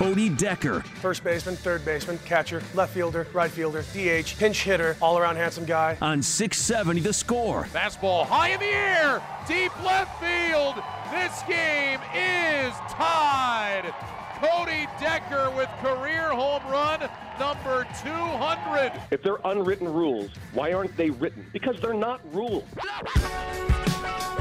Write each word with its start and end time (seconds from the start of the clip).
Cody 0.00 0.30
Decker. 0.30 0.80
First 0.80 1.22
baseman, 1.22 1.56
third 1.56 1.84
baseman, 1.84 2.18
catcher, 2.24 2.62
left 2.74 2.94
fielder, 2.94 3.26
right 3.34 3.50
fielder, 3.50 3.82
DH, 3.92 4.38
pinch 4.38 4.62
hitter, 4.62 4.96
all 5.02 5.18
around 5.18 5.36
handsome 5.36 5.66
guy. 5.66 5.98
On 6.00 6.22
670 6.22 7.02
the 7.02 7.12
score. 7.12 7.64
Fastball 7.64 8.24
high 8.24 8.48
in 8.48 8.60
the 8.60 8.66
air, 8.66 9.22
deep 9.46 9.72
left 9.84 10.18
field. 10.18 10.76
This 11.12 11.42
game 11.42 12.00
is 12.14 12.72
tied. 12.88 13.92
Cody 14.40 14.86
Decker 14.98 15.50
with 15.50 15.68
career 15.82 16.30
home 16.30 16.62
run 16.70 17.00
number 17.38 17.86
200. 18.02 18.92
If 19.10 19.22
they're 19.22 19.40
unwritten 19.44 19.92
rules, 19.92 20.30
why 20.54 20.72
aren't 20.72 20.96
they 20.96 21.10
written? 21.10 21.44
Because 21.52 21.78
they're 21.78 21.92
not 21.92 22.20
rules. 22.32 22.64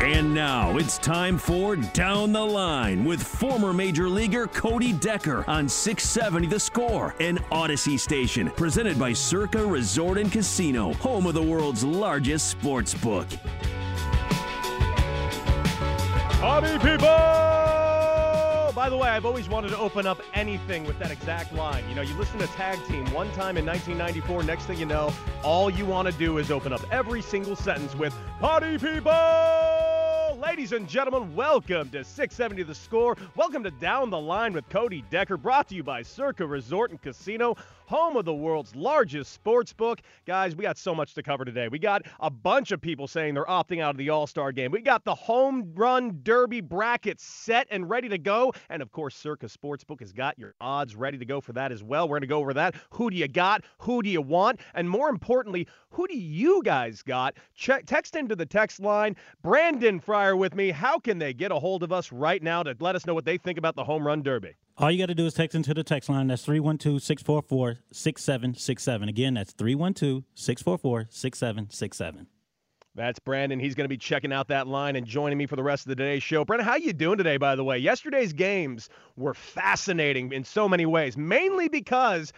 And 0.01 0.33
now 0.33 0.77
it's 0.77 0.97
time 0.97 1.37
for 1.37 1.75
Down 1.75 2.31
the 2.31 2.39
Line 2.39 3.03
with 3.03 3.21
former 3.21 3.73
Major 3.73 4.07
Leaguer 4.07 4.47
Cody 4.47 4.93
Decker 4.93 5.43
on 5.45 5.67
670 5.67 6.47
The 6.47 6.57
Score, 6.59 7.13
an 7.19 7.37
Odyssey 7.51 7.97
station 7.97 8.49
presented 8.51 8.97
by 8.97 9.11
Circa 9.11 9.65
Resort 9.65 10.17
and 10.17 10.31
Casino, 10.31 10.93
home 10.93 11.27
of 11.27 11.33
the 11.33 11.43
world's 11.43 11.83
largest 11.83 12.47
sports 12.47 12.93
book. 12.93 13.27
Howdy, 16.39 16.79
people! 16.79 17.09
By 18.73 18.87
the 18.89 18.95
way, 18.95 19.09
I've 19.09 19.25
always 19.25 19.49
wanted 19.49 19.69
to 19.71 19.77
open 19.77 20.07
up 20.07 20.21
anything 20.33 20.85
with 20.85 20.97
that 20.99 21.11
exact 21.11 21.51
line. 21.51 21.83
You 21.89 21.95
know, 21.95 22.03
you 22.03 22.13
listen 22.13 22.39
to 22.39 22.47
Tag 22.47 22.79
Team 22.87 23.03
one 23.11 23.29
time 23.33 23.57
in 23.57 23.65
1994, 23.65 24.43
next 24.43 24.63
thing 24.63 24.79
you 24.79 24.85
know, 24.85 25.11
all 25.43 25.69
you 25.69 25.85
want 25.85 26.09
to 26.09 26.17
do 26.17 26.37
is 26.37 26.51
open 26.51 26.71
up 26.71 26.81
every 26.89 27.21
single 27.21 27.57
sentence 27.57 27.93
with 27.95 28.15
Party 28.39 28.77
People! 28.77 29.68
Ladies 30.39 30.71
and 30.71 30.87
gentlemen, 30.87 31.35
welcome 31.35 31.89
to 31.89 32.01
670 32.01 32.63
The 32.63 32.73
Score. 32.73 33.17
Welcome 33.35 33.61
to 33.63 33.71
Down 33.71 34.09
the 34.09 34.19
Line 34.19 34.53
with 34.53 34.69
Cody 34.69 35.03
Decker, 35.09 35.35
brought 35.35 35.67
to 35.67 35.75
you 35.75 35.83
by 35.83 36.01
Circa 36.01 36.47
Resort 36.47 36.91
and 36.91 37.01
Casino, 37.01 37.57
home 37.89 38.15
of 38.15 38.23
the 38.23 38.33
world's 38.33 38.75
largest 38.75 39.33
sports 39.33 39.73
book. 39.73 39.99
Guys, 40.27 40.55
we 40.55 40.61
got 40.61 40.77
so 40.77 40.93
much 40.93 41.15
to 41.15 41.23
cover 41.23 41.43
today. 41.43 41.67
We 41.69 41.79
got 41.79 42.03
a 42.19 42.29
bunch 42.29 42.71
of 42.71 42.79
people 42.79 43.07
saying 43.07 43.33
they're 43.33 43.45
opting 43.45 43.81
out 43.81 43.89
of 43.89 43.97
the 43.97 44.11
All 44.11 44.27
Star 44.27 44.51
game. 44.51 44.69
We 44.69 44.81
got 44.81 45.03
the 45.05 45.15
home 45.15 45.71
run 45.73 46.19
derby 46.21 46.61
bracket 46.61 47.19
set 47.19 47.65
and 47.71 47.89
ready 47.89 48.07
to 48.07 48.19
go. 48.19 48.53
And 48.69 48.83
of 48.83 48.91
course, 48.91 49.15
Circa 49.15 49.47
Sportsbook 49.47 50.01
has 50.01 50.13
got 50.13 50.37
your 50.37 50.53
odds 50.61 50.95
ready 50.95 51.17
to 51.17 51.25
go 51.25 51.41
for 51.41 51.51
that 51.53 51.71
as 51.71 51.81
well. 51.81 52.07
We're 52.07 52.17
going 52.17 52.21
to 52.21 52.27
go 52.27 52.39
over 52.39 52.53
that. 52.53 52.75
Who 52.91 53.09
do 53.09 53.17
you 53.17 53.27
got? 53.27 53.63
Who 53.79 54.03
do 54.03 54.09
you 54.09 54.21
want? 54.21 54.59
And 54.75 54.87
more 54.87 55.09
importantly, 55.09 55.67
who 55.89 56.07
do 56.07 56.15
you 56.15 56.61
guys 56.63 57.01
got? 57.01 57.37
Check, 57.55 57.87
text 57.87 58.15
into 58.15 58.35
the 58.35 58.45
text 58.45 58.79
line. 58.79 59.15
Brandon 59.41 59.99
Fryer 59.99 60.35
with 60.35 60.53
me. 60.53 60.69
How 60.69 60.99
can 60.99 61.17
they 61.17 61.33
get 61.33 61.51
a 61.51 61.57
hold 61.57 61.81
of 61.81 61.91
us 61.91 62.11
right 62.11 62.43
now 62.43 62.61
to 62.61 62.75
let 62.79 62.95
us 62.95 63.07
know 63.07 63.15
what 63.15 63.25
they 63.25 63.39
think 63.39 63.57
about 63.57 63.75
the 63.75 63.83
home 63.83 64.05
run 64.05 64.21
derby? 64.21 64.53
All 64.79 64.89
you 64.89 64.97
got 64.97 65.07
to 65.07 65.15
do 65.15 65.25
is 65.25 65.33
text 65.33 65.55
into 65.55 65.73
the 65.73 65.83
text 65.83 66.07
line. 66.07 66.27
That's 66.27 66.45
312 66.45 67.03
644 67.03 67.79
6767. 67.91 69.09
Again, 69.09 69.33
that's 69.33 69.51
312 69.51 70.23
644 70.33 71.07
6767. 71.09 72.27
That's 72.95 73.19
Brandon. 73.19 73.59
He's 73.59 73.75
going 73.75 73.83
to 73.83 73.89
be 73.89 73.97
checking 73.97 74.31
out 74.31 74.47
that 74.47 74.67
line 74.67 74.95
and 74.95 75.05
joining 75.05 75.37
me 75.37 75.47
for 75.47 75.57
the 75.57 75.63
rest 75.63 75.85
of 75.85 75.89
the 75.89 75.97
today's 75.97 76.23
show. 76.23 76.45
Brandon, 76.45 76.65
how 76.65 76.77
you 76.77 76.93
doing 76.93 77.17
today, 77.17 77.35
by 77.35 77.57
the 77.57 77.63
way? 77.63 77.77
Yesterday's 77.77 78.31
games 78.31 78.87
were 79.17 79.33
fascinating 79.33 80.31
in 80.31 80.45
so 80.45 80.69
many 80.69 80.85
ways, 80.85 81.17
mainly 81.17 81.67
because, 81.67 82.31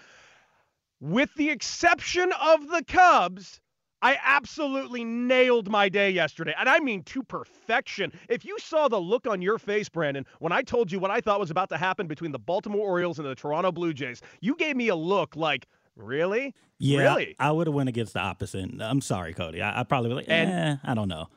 with 1.00 1.31
the 1.35 1.51
exception 1.51 2.34
of 2.41 2.69
the 2.69 2.84
Cubs, 2.88 3.62
I 4.01 4.17
absolutely 4.23 5.03
nailed 5.03 5.69
my 5.69 5.89
day 5.89 6.09
yesterday. 6.09 6.53
And 6.57 6.67
I 6.67 6.79
mean 6.79 7.03
to 7.03 7.23
perfection. 7.23 8.12
If 8.29 8.44
you 8.45 8.57
saw 8.59 8.88
the 8.88 9.00
look 9.00 9.28
on 9.28 9.41
your 9.41 9.59
face, 9.59 9.89
Brandon, 9.89 10.25
when 10.39 10.51
I 10.51 10.62
told 10.62 10.91
you 10.91 11.00
what 11.00 11.12
I 11.12 11.22
thought 11.22 11.39
was 11.39 11.51
about 11.51 11.69
to 11.69 11.78
happen 11.78 12.07
between 12.07 12.31
the 12.31 12.39
Baltimore 12.39 12.88
Orioles 12.88 13.19
and 13.19 13.28
the 13.28 13.35
Toronto 13.35 13.72
Blue 13.72 13.94
Jays, 13.94 14.22
you 14.39 14.56
gave 14.56 14.75
me 14.75 14.88
a 14.88 14.95
look 14.95 15.35
like, 15.35 15.67
really? 15.95 16.56
Yeah, 16.79 17.00
really? 17.01 17.35
I, 17.39 17.51
would 17.51 17.67
have 17.67 17.73
went 17.75 17.89
against 17.89 18.13
the 18.13 18.19
opposite. 18.22 18.69
I'm 18.79 19.01
sorry, 19.01 19.34
Cody. 19.34 19.62
I, 19.62 19.81
I 19.81 19.84
probably 19.84 20.09
would 20.09 20.16
like, 20.18 20.29
eh, 20.29 20.33
And- 20.33 20.79
I 20.83 20.94
don't 20.95 21.07
know. 21.07 21.28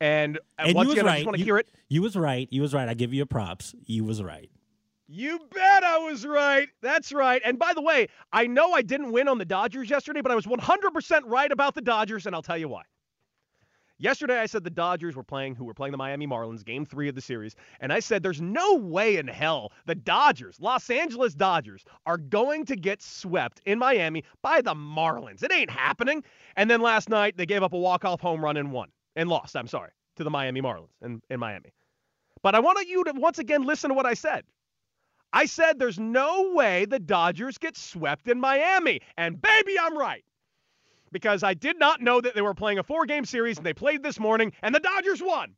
And, 0.00 0.36
uh, 0.36 0.64
And 0.66 0.74
once 0.74 0.90
again, 0.92 1.08
I 1.08 1.14
just 1.16 1.26
want 1.26 1.38
to 1.38 1.44
hear 1.44 1.56
it. 1.56 1.68
You 1.88 2.02
was 2.02 2.16
right. 2.16 2.48
You 2.50 2.60
was 2.60 2.74
right. 2.74 2.88
I 2.88 2.94
give 2.94 3.14
you 3.14 3.22
a 3.22 3.26
props. 3.26 3.74
You 3.86 4.04
was 4.04 4.22
right. 4.22 4.50
You 5.06 5.38
bet 5.52 5.84
I 5.84 5.98
was 5.98 6.24
right. 6.24 6.68
That's 6.80 7.12
right. 7.12 7.42
And 7.44 7.58
by 7.58 7.74
the 7.74 7.82
way, 7.82 8.08
I 8.32 8.46
know 8.46 8.72
I 8.72 8.82
didn't 8.82 9.12
win 9.12 9.28
on 9.28 9.36
the 9.36 9.44
Dodgers 9.44 9.90
yesterday, 9.90 10.22
but 10.22 10.32
I 10.32 10.34
was 10.34 10.46
100% 10.46 11.22
right 11.26 11.52
about 11.52 11.74
the 11.74 11.82
Dodgers, 11.82 12.26
and 12.26 12.34
I'll 12.34 12.42
tell 12.42 12.56
you 12.56 12.68
why. 12.68 12.82
Yesterday, 13.98 14.40
I 14.40 14.46
said 14.46 14.64
the 14.64 14.70
Dodgers 14.70 15.14
were 15.14 15.22
playing, 15.22 15.54
who 15.54 15.64
were 15.64 15.74
playing 15.74 15.92
the 15.92 15.98
Miami 15.98 16.26
Marlins, 16.26 16.64
game 16.64 16.84
three 16.84 17.08
of 17.08 17.14
the 17.14 17.20
series, 17.20 17.54
and 17.80 17.92
I 17.92 18.00
said 18.00 18.22
there's 18.22 18.40
no 18.40 18.74
way 18.74 19.18
in 19.18 19.28
hell 19.28 19.72
the 19.86 19.94
Dodgers, 19.94 20.58
Los 20.58 20.90
Angeles 20.90 21.32
Dodgers, 21.34 21.84
are 22.04 22.18
going 22.18 22.64
to 22.66 22.74
get 22.74 23.00
swept 23.00 23.60
in 23.66 23.78
Miami 23.78 24.24
by 24.42 24.62
the 24.62 24.74
Marlins. 24.74 25.44
It 25.44 25.52
ain't 25.52 25.70
happening. 25.70 26.24
And 26.56 26.68
then 26.68 26.80
last 26.80 27.08
night, 27.08 27.36
they 27.36 27.46
gave 27.46 27.62
up 27.62 27.72
a 27.72 27.78
walk-off 27.78 28.20
home 28.20 28.42
run 28.42 28.56
and 28.56 28.72
won, 28.72 28.88
and 29.14 29.28
lost, 29.28 29.54
I'm 29.54 29.68
sorry, 29.68 29.90
to 30.16 30.24
the 30.24 30.30
Miami 30.30 30.60
Marlins 30.60 30.88
in, 31.02 31.22
in 31.30 31.38
Miami. 31.38 31.72
But 32.42 32.56
I 32.56 32.60
want 32.60 32.86
you 32.88 33.04
to 33.04 33.12
once 33.12 33.38
again 33.38 33.62
listen 33.62 33.90
to 33.90 33.94
what 33.94 34.06
I 34.06 34.14
said. 34.14 34.44
I 35.34 35.46
said 35.46 35.78
there's 35.78 35.98
no 35.98 36.52
way 36.52 36.84
the 36.84 37.00
Dodgers 37.00 37.58
get 37.58 37.76
swept 37.76 38.28
in 38.28 38.38
Miami. 38.38 39.00
And 39.18 39.42
baby, 39.42 39.76
I'm 39.78 39.98
right. 39.98 40.24
Because 41.10 41.42
I 41.42 41.54
did 41.54 41.76
not 41.78 42.00
know 42.00 42.20
that 42.20 42.36
they 42.36 42.40
were 42.40 42.54
playing 42.54 42.78
a 42.78 42.84
four 42.84 43.04
game 43.04 43.24
series 43.24 43.56
and 43.56 43.66
they 43.66 43.74
played 43.74 44.04
this 44.04 44.20
morning 44.20 44.52
and 44.62 44.72
the 44.72 44.80
Dodgers 44.80 45.20
won. 45.20 45.56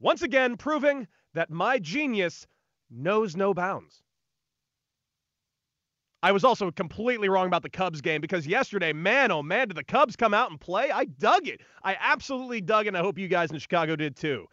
Once 0.00 0.22
again, 0.22 0.56
proving 0.56 1.06
that 1.34 1.50
my 1.50 1.78
genius 1.78 2.46
knows 2.90 3.36
no 3.36 3.52
bounds. 3.52 4.02
I 6.22 6.32
was 6.32 6.42
also 6.42 6.70
completely 6.70 7.28
wrong 7.28 7.46
about 7.46 7.62
the 7.62 7.70
Cubs 7.70 8.00
game 8.00 8.22
because 8.22 8.46
yesterday, 8.46 8.94
man, 8.94 9.30
oh 9.30 9.42
man, 9.42 9.68
did 9.68 9.76
the 9.76 9.84
Cubs 9.84 10.16
come 10.16 10.32
out 10.32 10.50
and 10.50 10.58
play? 10.58 10.90
I 10.90 11.04
dug 11.04 11.46
it. 11.46 11.60
I 11.84 11.96
absolutely 12.00 12.60
dug 12.60 12.86
it, 12.86 12.88
and 12.88 12.96
I 12.96 13.00
hope 13.00 13.18
you 13.18 13.28
guys 13.28 13.52
in 13.52 13.58
Chicago 13.58 13.94
did 13.94 14.16
too. 14.16 14.48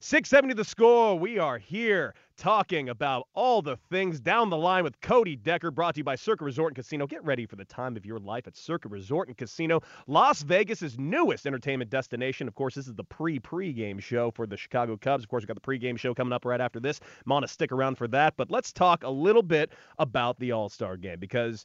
670 0.00 0.54
the 0.54 0.64
score. 0.64 1.18
We 1.18 1.40
are 1.40 1.58
here 1.58 2.14
talking 2.36 2.88
about 2.88 3.26
all 3.34 3.62
the 3.62 3.76
things 3.90 4.20
down 4.20 4.48
the 4.48 4.56
line 4.56 4.84
with 4.84 5.00
Cody 5.00 5.34
Decker, 5.34 5.72
brought 5.72 5.94
to 5.94 5.98
you 5.98 6.04
by 6.04 6.14
Circa 6.14 6.44
Resort 6.44 6.70
and 6.70 6.76
Casino. 6.76 7.04
Get 7.04 7.24
ready 7.24 7.46
for 7.46 7.56
the 7.56 7.64
time 7.64 7.96
of 7.96 8.06
your 8.06 8.20
life 8.20 8.46
at 8.46 8.56
Circa 8.56 8.88
Resort 8.88 9.26
and 9.26 9.36
Casino, 9.36 9.80
Las 10.06 10.42
Vegas' 10.42 10.96
newest 10.98 11.46
entertainment 11.46 11.90
destination. 11.90 12.46
Of 12.46 12.54
course, 12.54 12.76
this 12.76 12.86
is 12.86 12.94
the 12.94 13.02
pre-pre-game 13.02 13.98
show 13.98 14.30
for 14.30 14.46
the 14.46 14.56
Chicago 14.56 14.96
Cubs. 14.96 15.24
Of 15.24 15.30
course, 15.30 15.42
we've 15.42 15.48
got 15.48 15.54
the 15.54 15.62
pre-game 15.62 15.96
show 15.96 16.14
coming 16.14 16.32
up 16.32 16.44
right 16.44 16.60
after 16.60 16.78
this. 16.78 17.00
I'm 17.26 17.32
on 17.32 17.42
to 17.42 17.48
stick 17.48 17.72
around 17.72 17.98
for 17.98 18.06
that, 18.06 18.34
but 18.36 18.52
let's 18.52 18.72
talk 18.72 19.02
a 19.02 19.10
little 19.10 19.42
bit 19.42 19.72
about 19.98 20.38
the 20.38 20.52
All-Star 20.52 20.96
game 20.96 21.18
because 21.18 21.64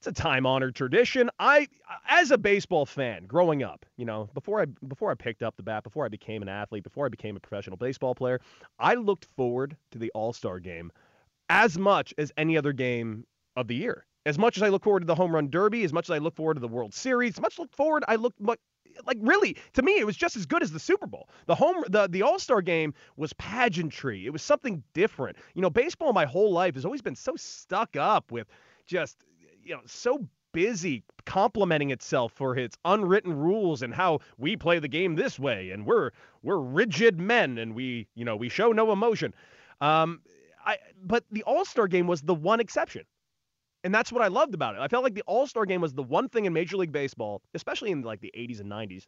it's 0.00 0.06
a 0.06 0.12
time-honored 0.12 0.74
tradition. 0.74 1.28
I, 1.38 1.68
as 2.08 2.30
a 2.30 2.38
baseball 2.38 2.86
fan, 2.86 3.26
growing 3.26 3.62
up, 3.62 3.84
you 3.98 4.06
know, 4.06 4.30
before 4.32 4.62
I 4.62 4.64
before 4.88 5.10
I 5.10 5.14
picked 5.14 5.42
up 5.42 5.58
the 5.58 5.62
bat, 5.62 5.84
before 5.84 6.06
I 6.06 6.08
became 6.08 6.40
an 6.40 6.48
athlete, 6.48 6.84
before 6.84 7.04
I 7.04 7.10
became 7.10 7.36
a 7.36 7.40
professional 7.40 7.76
baseball 7.76 8.14
player, 8.14 8.40
I 8.78 8.94
looked 8.94 9.26
forward 9.36 9.76
to 9.90 9.98
the 9.98 10.10
All-Star 10.14 10.58
game 10.58 10.90
as 11.50 11.76
much 11.76 12.14
as 12.16 12.32
any 12.38 12.56
other 12.56 12.72
game 12.72 13.26
of 13.56 13.68
the 13.68 13.74
year. 13.74 14.06
As 14.24 14.38
much 14.38 14.56
as 14.56 14.62
I 14.62 14.70
look 14.70 14.84
forward 14.84 15.00
to 15.00 15.06
the 15.06 15.14
home 15.14 15.34
run 15.34 15.50
derby, 15.50 15.84
as 15.84 15.92
much 15.92 16.06
as 16.06 16.14
I 16.14 16.18
look 16.18 16.34
forward 16.34 16.54
to 16.54 16.60
the 16.60 16.68
World 16.68 16.94
Series, 16.94 17.34
as 17.34 17.40
much 17.42 17.58
look 17.58 17.70
forward 17.70 18.02
I 18.08 18.16
look 18.16 18.32
much 18.40 18.58
like 19.06 19.18
really 19.20 19.56
to 19.74 19.82
me 19.82 19.98
it 19.98 20.06
was 20.06 20.16
just 20.16 20.34
as 20.34 20.46
good 20.46 20.62
as 20.62 20.72
the 20.72 20.80
Super 20.80 21.06
Bowl. 21.06 21.28
The 21.44 21.54
home 21.54 21.84
the 21.88 22.08
the 22.08 22.22
All-Star 22.22 22.62
game 22.62 22.94
was 23.18 23.34
pageantry. 23.34 24.24
It 24.24 24.30
was 24.30 24.40
something 24.40 24.82
different. 24.94 25.36
You 25.52 25.60
know, 25.60 25.68
baseball 25.68 26.14
my 26.14 26.24
whole 26.24 26.52
life 26.52 26.74
has 26.76 26.86
always 26.86 27.02
been 27.02 27.16
so 27.16 27.36
stuck 27.36 27.96
up 27.96 28.32
with 28.32 28.46
just 28.86 29.18
you 29.62 29.74
know, 29.74 29.80
so 29.86 30.26
busy 30.52 31.04
complimenting 31.26 31.90
itself 31.90 32.32
for 32.32 32.56
its 32.56 32.76
unwritten 32.84 33.32
rules 33.32 33.82
and 33.82 33.94
how 33.94 34.18
we 34.36 34.56
play 34.56 34.78
the 34.78 34.88
game 34.88 35.14
this 35.14 35.38
way 35.38 35.70
and 35.70 35.86
we're 35.86 36.10
we're 36.42 36.58
rigid 36.58 37.20
men 37.20 37.56
and 37.58 37.74
we, 37.74 38.08
you 38.14 38.24
know, 38.24 38.36
we 38.36 38.48
show 38.48 38.72
no 38.72 38.90
emotion. 38.92 39.32
Um 39.80 40.20
I 40.64 40.78
but 41.02 41.24
the 41.30 41.42
All-Star 41.44 41.88
game 41.88 42.06
was 42.06 42.22
the 42.22 42.34
one 42.34 42.60
exception. 42.60 43.04
And 43.82 43.94
that's 43.94 44.12
what 44.12 44.22
I 44.22 44.28
loved 44.28 44.52
about 44.54 44.74
it. 44.74 44.80
I 44.80 44.88
felt 44.88 45.04
like 45.04 45.14
the 45.14 45.22
All 45.22 45.46
Star 45.46 45.64
game 45.64 45.80
was 45.80 45.94
the 45.94 46.02
one 46.02 46.28
thing 46.28 46.44
in 46.44 46.52
Major 46.52 46.76
League 46.76 46.92
Baseball, 46.92 47.42
especially 47.54 47.90
in 47.90 48.02
like 48.02 48.20
the 48.20 48.32
80s 48.36 48.60
and 48.60 48.70
90s, 48.70 49.06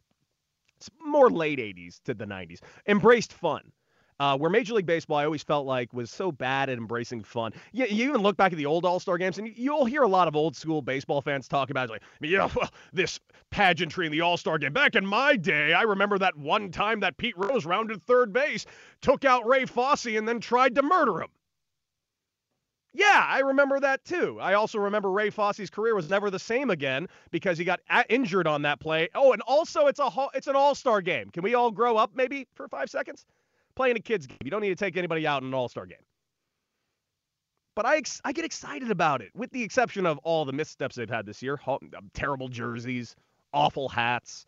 it's 0.77 0.89
more 1.05 1.29
late 1.29 1.59
80s 1.59 2.01
to 2.03 2.13
the 2.13 2.25
90s, 2.25 2.59
embraced 2.87 3.33
fun. 3.33 3.71
Uh, 4.19 4.37
where 4.37 4.49
Major 4.49 4.73
League 4.73 4.85
Baseball, 4.85 5.17
I 5.17 5.25
always 5.25 5.43
felt 5.43 5.65
like 5.65 5.93
was 5.93 6.11
so 6.11 6.31
bad 6.31 6.69
at 6.69 6.77
embracing 6.77 7.23
fun. 7.23 7.51
You, 7.71 7.85
you 7.85 8.09
even 8.09 8.21
look 8.21 8.37
back 8.37 8.51
at 8.51 8.57
the 8.57 8.65
old 8.65 8.85
All 8.85 8.99
Star 8.99 9.17
games, 9.17 9.37
and 9.37 9.47
you'll 9.55 9.85
hear 9.85 10.03
a 10.03 10.07
lot 10.07 10.27
of 10.27 10.35
old 10.35 10.55
school 10.55 10.81
baseball 10.81 11.21
fans 11.21 11.47
talk 11.47 11.69
about 11.69 11.89
it, 11.89 11.91
like, 11.91 12.03
yeah, 12.21 12.49
well, 12.55 12.69
this 12.93 13.19
pageantry 13.49 14.05
in 14.05 14.11
the 14.11 14.21
All 14.21 14.37
Star 14.37 14.57
game. 14.57 14.73
Back 14.73 14.95
in 14.95 15.05
my 15.05 15.35
day, 15.35 15.73
I 15.73 15.83
remember 15.83 16.17
that 16.19 16.37
one 16.37 16.71
time 16.71 16.99
that 17.01 17.17
Pete 17.17 17.37
Rose 17.37 17.65
rounded 17.65 18.01
third 18.03 18.33
base, 18.33 18.65
took 19.01 19.25
out 19.25 19.45
Ray 19.47 19.65
Fosse, 19.65 20.05
and 20.05 20.27
then 20.27 20.39
tried 20.39 20.75
to 20.75 20.81
murder 20.81 21.21
him. 21.21 21.29
Yeah, 22.95 23.25
I 23.27 23.39
remember 23.39 23.79
that 23.79 24.05
too. 24.05 24.37
I 24.39 24.53
also 24.53 24.77
remember 24.77 25.09
Ray 25.09 25.31
Fosse's 25.31 25.71
career 25.71 25.95
was 25.95 26.11
never 26.11 26.29
the 26.29 26.37
same 26.37 26.69
again 26.69 27.07
because 27.31 27.57
he 27.57 27.65
got 27.65 27.79
injured 28.07 28.45
on 28.45 28.61
that 28.61 28.79
play. 28.79 29.09
Oh, 29.15 29.33
and 29.33 29.41
also 29.41 29.87
it's 29.87 29.99
a 29.99 30.09
it's 30.35 30.45
an 30.45 30.55
all-star 30.55 31.01
game. 31.01 31.29
Can 31.31 31.41
we 31.41 31.55
all 31.55 31.71
grow 31.71 31.97
up 31.97 32.11
maybe 32.13 32.47
for 32.53 32.67
5 32.67 32.91
seconds? 32.91 33.25
Playing 33.75 33.97
a 33.97 33.99
kids 33.99 34.27
game. 34.27 34.37
You 34.43 34.51
don't 34.51 34.61
need 34.61 34.69
to 34.69 34.75
take 34.75 34.97
anybody 34.97 35.25
out 35.25 35.41
in 35.41 35.47
an 35.47 35.53
all-star 35.53 35.85
game. 35.85 35.97
But 37.75 37.85
I 37.87 38.03
I 38.23 38.31
get 38.33 38.45
excited 38.45 38.91
about 38.91 39.21
it 39.21 39.31
with 39.33 39.49
the 39.51 39.63
exception 39.63 40.05
of 40.05 40.19
all 40.19 40.45
the 40.45 40.53
missteps 40.53 40.95
they've 40.95 41.09
had 41.09 41.25
this 41.25 41.41
year. 41.41 41.59
Um, 41.65 41.79
terrible 42.13 42.47
jerseys, 42.47 43.15
awful 43.51 43.89
hats, 43.89 44.45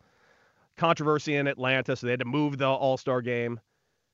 controversy 0.76 1.34
in 1.34 1.48
Atlanta 1.48 1.96
so 1.96 2.06
they 2.06 2.12
had 2.12 2.20
to 2.20 2.24
move 2.24 2.58
the 2.58 2.68
all-star 2.68 3.22
game 3.22 3.58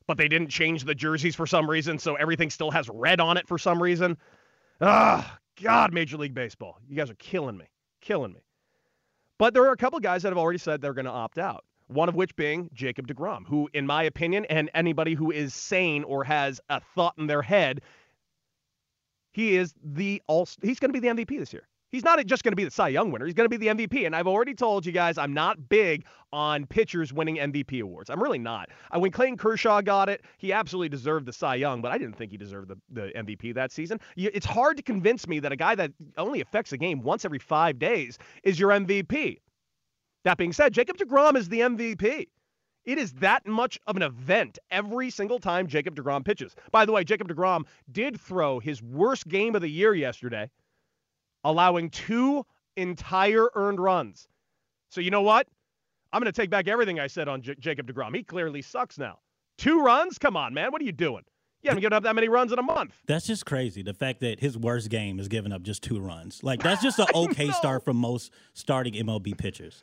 but 0.07 0.19
they 0.19 0.29
didn't 0.29 0.49
change 0.49 0.85
the 0.85 0.95
jerseys 0.95 1.35
for 1.35 1.47
some 1.47 1.69
reason, 1.69 1.99
so 1.99 2.15
everything 2.17 2.51
still 2.51 2.71
has 2.71 2.89
red 2.89 3.21
on 3.21 3.37
it 3.37 3.47
for 3.47 3.59
some 3.59 3.83
reason. 3.83 4.17
Ah, 4.81 5.39
God, 5.63 5.93
Major 5.93 6.17
League 6.17 6.35
Baseball. 6.35 6.79
You 6.89 6.97
guys 6.97 7.11
are 7.11 7.15
killing 7.15 7.57
me. 7.57 7.67
Killing 8.01 8.33
me. 8.33 8.41
But 9.39 9.55
there 9.55 9.65
are 9.65 9.73
a 9.73 9.77
couple 9.77 9.99
guys 10.01 10.23
that 10.23 10.29
have 10.31 10.39
already 10.39 10.59
said 10.59 10.81
they're 10.81 10.95
going 10.95 11.07
to 11.07 11.11
opt 11.11 11.39
out. 11.39 11.65
One 11.93 12.09
of 12.09 12.15
which 12.15 12.35
being 12.37 12.71
Jacob 12.73 13.07
DeGrom, 13.07 13.47
who, 13.47 13.69
in 13.73 13.87
my 13.87 14.03
opinion, 14.05 14.45
and 14.47 14.71
anybody 14.75 15.15
who 15.15 15.31
is 15.31 15.55
sane 15.55 16.05
or 16.05 16.25
has 16.25 16.61
a 16.69 16.81
thought 16.95 17.15
in 17.19 17.27
their 17.27 17.43
head, 17.43 17.83
he 19.33 19.57
is 19.57 19.75
the 19.83 20.23
all. 20.27 20.49
He's 20.63 20.79
going 20.79 20.93
to 20.93 21.01
be 21.01 21.07
the 21.07 21.15
MVP 21.15 21.39
this 21.39 21.53
year. 21.53 21.67
He's 21.93 22.05
not 22.05 22.25
just 22.25 22.43
going 22.43 22.53
to 22.53 22.57
be 22.57 22.65
the 22.65 22.71
Cy 22.71 22.89
Young 22.89 23.13
winner. 23.13 23.27
He's 23.27 23.35
going 23.35 23.49
to 23.49 23.59
be 23.59 23.59
the 23.59 23.67
MVP. 23.75 24.07
And 24.07 24.17
I've 24.17 24.27
already 24.27 24.55
told 24.55 24.87
you 24.87 24.93
guys 24.93 25.19
I'm 25.19 25.35
not 25.35 25.69
big 25.69 26.07
on 26.33 26.65
pitchers 26.67 27.13
winning 27.13 27.37
MVP 27.37 27.83
awards. 27.83 28.09
I'm 28.09 28.23
really 28.23 28.39
not. 28.39 28.71
When 28.97 29.11
Clayton 29.11 29.37
Kershaw 29.37 29.83
got 29.83 30.09
it, 30.09 30.23
he 30.39 30.55
absolutely 30.55 30.89
deserved 30.89 31.27
the 31.27 31.35
Cy 31.35 31.57
Young, 31.57 31.83
but 31.83 31.93
I 31.93 31.99
didn't 31.99 32.17
think 32.17 32.31
he 32.31 32.39
deserved 32.39 32.69
the, 32.69 32.79
the 32.91 33.13
MVP 33.15 33.55
that 33.55 33.73
season. 33.73 34.01
It's 34.17 34.47
hard 34.47 34.79
to 34.79 34.83
convince 34.83 35.29
me 35.29 35.39
that 35.41 35.53
a 35.53 35.57
guy 35.57 35.75
that 35.75 35.93
only 36.17 36.41
affects 36.41 36.71
the 36.71 36.79
game 36.79 37.03
once 37.03 37.27
every 37.27 37.39
five 37.39 37.79
days 37.79 38.19
is 38.43 38.59
your 38.59 38.71
MVP. 38.71 39.41
That 40.25 40.39
being 40.39 40.53
said, 40.53 40.73
Jacob 40.73 40.97
DeGrom 40.97 41.37
is 41.37 41.49
the 41.49 41.61
MVP. 41.61 42.29
It 42.85 42.99
is 42.99 43.13
that 43.15 43.47
much 43.47 43.79
of 43.87 43.97
an 43.97 44.03
event 44.03 44.59
every 44.71 45.11
single 45.11 45.39
time 45.39 45.67
Jacob 45.67 45.95
DeGrom 45.95 46.25
pitches. 46.25 46.57
By 46.73 46.85
the 46.85 46.93
way, 46.93 47.05
Jacob 47.05 47.29
DeGrom 47.29 47.65
did 47.91 48.21
throw 48.21 48.59
his 48.59 48.83
worst 48.83 49.29
game 49.29 49.55
of 49.55 49.63
the 49.63 49.69
year 49.69 49.95
yesterday 49.95 50.51
allowing 51.45 51.91
two 51.91 52.45
entire 52.77 53.49
earned 53.55 53.81
runs. 53.81 54.29
So 54.91 55.01
you 55.01 55.11
know 55.11 55.23
what? 55.23 55.47
I'm 56.13 56.21
going 56.21 56.33
to 56.33 56.41
take 56.41 56.51
back 56.51 56.69
everything 56.69 57.01
I 57.01 57.07
said 57.07 57.29
on 57.29 57.43
J- 57.43 57.55
Jacob 57.59 57.87
DeGrom. 57.87 58.15
He 58.15 58.23
clearly 58.23 58.63
sucks 58.63 58.99
now. 58.99 59.19
Two 59.59 59.81
runs? 59.83 60.19
Come 60.19 60.37
on, 60.37 60.53
man. 60.55 60.71
What 60.73 60.83
are 60.83 60.85
you 60.85 60.93
doing? 60.93 61.25
You 61.63 61.69
haven't 61.71 61.81
given 61.81 61.97
up 61.97 62.03
that 62.03 62.15
many 62.17 62.29
runs 62.29 62.53
in 62.53 62.59
a 62.59 62.63
month. 62.63 62.95
That's 63.07 63.27
just 63.27 63.47
crazy. 63.47 63.83
The 63.83 63.95
fact 63.95 64.21
that 64.21 64.41
his 64.41 64.59
worst 64.59 64.91
game 64.91 65.21
is 65.21 65.29
giving 65.29 65.53
up 65.53 65.63
just 65.63 65.83
two 65.83 66.01
runs. 66.01 66.43
Like, 66.43 66.61
that's 66.63 66.83
just 66.83 66.99
an 66.99 67.07
okay 67.15 67.51
start 67.51 67.85
from 67.85 67.97
most 67.97 68.33
starting 68.53 68.95
MLB 68.95 69.39
pitchers 69.39 69.83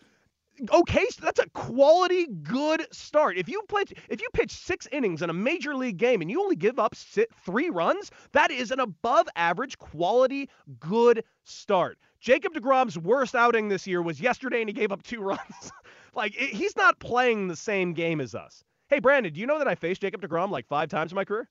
okay, 0.74 1.06
so 1.10 1.22
that's 1.24 1.40
a 1.40 1.50
quality 1.50 2.28
good 2.28 2.86
start. 2.92 3.38
If 3.38 3.48
you 3.48 3.62
play, 3.68 3.84
if 4.10 4.22
you 4.22 4.28
pitch 4.34 4.52
six 4.52 4.88
innings 4.92 5.22
in 5.22 5.30
a 5.30 5.34
major 5.34 5.76
league 5.76 5.98
game 5.98 6.22
and 6.22 6.30
you 6.30 6.42
only 6.42 6.56
give 6.56 6.80
up 6.80 6.96
three 6.96 7.70
runs, 7.70 8.12
that 8.34 8.52
is 8.52 8.72
an 8.72 8.80
above 8.80 9.28
average 9.36 9.78
quality 9.78 10.50
good 10.80 11.24
start. 11.44 11.98
Jacob 12.20 12.54
DeGrom's 12.54 12.98
worst 12.98 13.36
outing 13.36 13.70
this 13.70 13.88
year 13.88 14.02
was 14.02 14.20
yesterday, 14.20 14.62
and 14.62 14.70
he 14.70 14.74
gave 14.74 14.92
up 14.92 15.04
two 15.04 15.22
runs. 15.22 15.72
like 16.16 16.36
it, 16.36 16.50
he's 16.50 16.76
not 16.76 17.00
playing 17.00 17.48
the 17.48 17.56
same 17.56 17.94
game 17.94 18.20
as 18.22 18.36
us. 18.36 18.64
Hey, 18.88 19.00
Brandon, 19.00 19.32
do 19.32 19.40
you 19.40 19.46
know 19.46 19.60
that 19.60 19.68
I 19.68 19.76
faced 19.76 20.02
Jacob 20.02 20.22
DeGrom 20.22 20.50
like 20.50 20.68
five 20.68 20.90
times 20.90 21.12
in 21.12 21.16
my 21.16 21.26
career? 21.26 21.48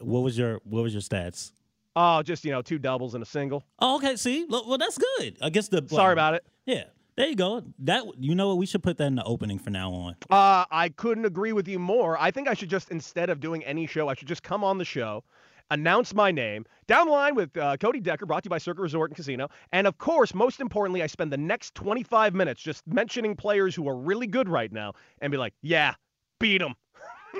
What 0.00 0.20
was 0.20 0.36
your 0.36 0.60
What 0.64 0.82
was 0.82 0.92
your 0.92 1.02
stats? 1.02 1.52
Oh, 1.98 2.22
just 2.22 2.44
you 2.44 2.50
know, 2.50 2.60
two 2.60 2.78
doubles 2.78 3.14
and 3.14 3.22
a 3.22 3.26
single. 3.26 3.64
Oh, 3.78 3.96
okay. 3.96 4.16
See, 4.16 4.44
well, 4.48 4.76
that's 4.76 4.98
good. 4.98 5.38
I 5.40 5.48
guess 5.48 5.68
the 5.68 5.84
sorry 5.88 6.12
about 6.12 6.34
it. 6.34 6.44
Yeah. 6.66 6.84
There 7.16 7.28
you 7.28 7.34
go. 7.34 7.62
That 7.78 8.04
you 8.18 8.34
know 8.34 8.48
what? 8.48 8.58
We 8.58 8.66
should 8.66 8.82
put 8.82 8.98
that 8.98 9.06
in 9.06 9.14
the 9.14 9.24
opening 9.24 9.58
for 9.58 9.70
now 9.70 9.90
on. 9.90 10.16
Uh, 10.30 10.66
I 10.70 10.90
couldn't 10.90 11.24
agree 11.24 11.52
with 11.52 11.66
you 11.66 11.78
more. 11.78 12.18
I 12.20 12.30
think 12.30 12.46
I 12.46 12.54
should 12.54 12.68
just 12.68 12.90
instead 12.90 13.30
of 13.30 13.40
doing 13.40 13.64
any 13.64 13.86
show, 13.86 14.08
I 14.08 14.14
should 14.14 14.28
just 14.28 14.42
come 14.42 14.62
on 14.62 14.76
the 14.76 14.84
show, 14.84 15.24
announce 15.70 16.14
my 16.14 16.30
name 16.30 16.66
down 16.86 17.06
the 17.06 17.12
line 17.12 17.34
with 17.34 17.56
uh, 17.56 17.78
Cody 17.78 18.00
Decker, 18.00 18.26
brought 18.26 18.42
to 18.42 18.48
you 18.48 18.50
by 18.50 18.58
Circa 18.58 18.82
Resort 18.82 19.10
and 19.10 19.16
Casino, 19.16 19.48
and 19.72 19.86
of 19.86 19.96
course, 19.96 20.34
most 20.34 20.60
importantly, 20.60 21.02
I 21.02 21.06
spend 21.06 21.32
the 21.32 21.38
next 21.38 21.74
25 21.74 22.34
minutes 22.34 22.60
just 22.60 22.86
mentioning 22.86 23.34
players 23.34 23.74
who 23.74 23.88
are 23.88 23.96
really 23.96 24.26
good 24.26 24.48
right 24.48 24.70
now, 24.70 24.92
and 25.20 25.30
be 25.30 25.38
like, 25.38 25.54
"Yeah, 25.62 25.94
beat 26.38 26.58
them." 26.58 26.74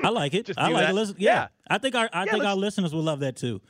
I 0.03 0.09
like 0.09 0.35
it. 0.35 0.51
I 0.57 0.69
like 0.69 0.95
that. 0.95 1.11
it. 1.11 1.17
Yeah. 1.19 1.33
yeah. 1.33 1.49
I 1.69 1.79
think 1.79 1.95
our 1.95 2.09
I 2.13 2.25
yeah, 2.25 2.33
think 2.33 2.45
our 2.45 2.57
listeners 2.57 2.95
will 2.95 3.03
love 3.03 3.21
that 3.21 3.37
too. 3.37 3.61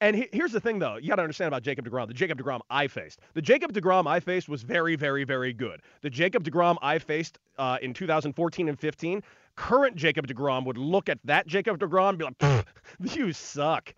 And 0.00 0.16
he, 0.16 0.28
here's 0.32 0.52
the 0.52 0.60
thing, 0.60 0.78
though. 0.78 0.96
You 0.96 1.08
got 1.08 1.16
to 1.16 1.22
understand 1.22 1.48
about 1.48 1.62
Jacob 1.62 1.86
DeGrom. 1.86 2.08
The 2.08 2.14
Jacob 2.14 2.40
DeGrom 2.40 2.60
I 2.70 2.86
faced. 2.86 3.20
The 3.34 3.42
Jacob 3.42 3.72
DeGrom 3.72 4.06
I 4.06 4.18
faced 4.18 4.48
was 4.48 4.62
very, 4.62 4.96
very, 4.96 5.24
very 5.24 5.52
good. 5.52 5.82
The 6.00 6.10
Jacob 6.10 6.42
DeGrom 6.42 6.76
I 6.80 6.98
faced 6.98 7.38
uh, 7.58 7.76
in 7.82 7.92
2014 7.92 8.68
and 8.68 8.78
15, 8.78 9.22
current 9.56 9.96
Jacob 9.96 10.26
DeGrom 10.26 10.64
would 10.64 10.78
look 10.78 11.08
at 11.10 11.18
that 11.24 11.46
Jacob 11.46 11.78
DeGrom 11.78 12.10
and 12.10 12.18
be 12.18 12.24
like, 12.24 12.66
you 13.16 13.32
suck. 13.32 13.94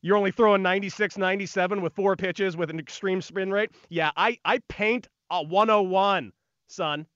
You're 0.00 0.16
only 0.16 0.30
throwing 0.30 0.62
96, 0.62 1.18
97 1.18 1.82
with 1.82 1.94
four 1.94 2.16
pitches 2.16 2.56
with 2.56 2.70
an 2.70 2.78
extreme 2.78 3.20
spin 3.20 3.50
rate. 3.50 3.70
Yeah, 3.90 4.10
I, 4.16 4.38
I 4.44 4.60
paint 4.68 5.08
a 5.30 5.42
101, 5.42 6.32
son 6.68 7.06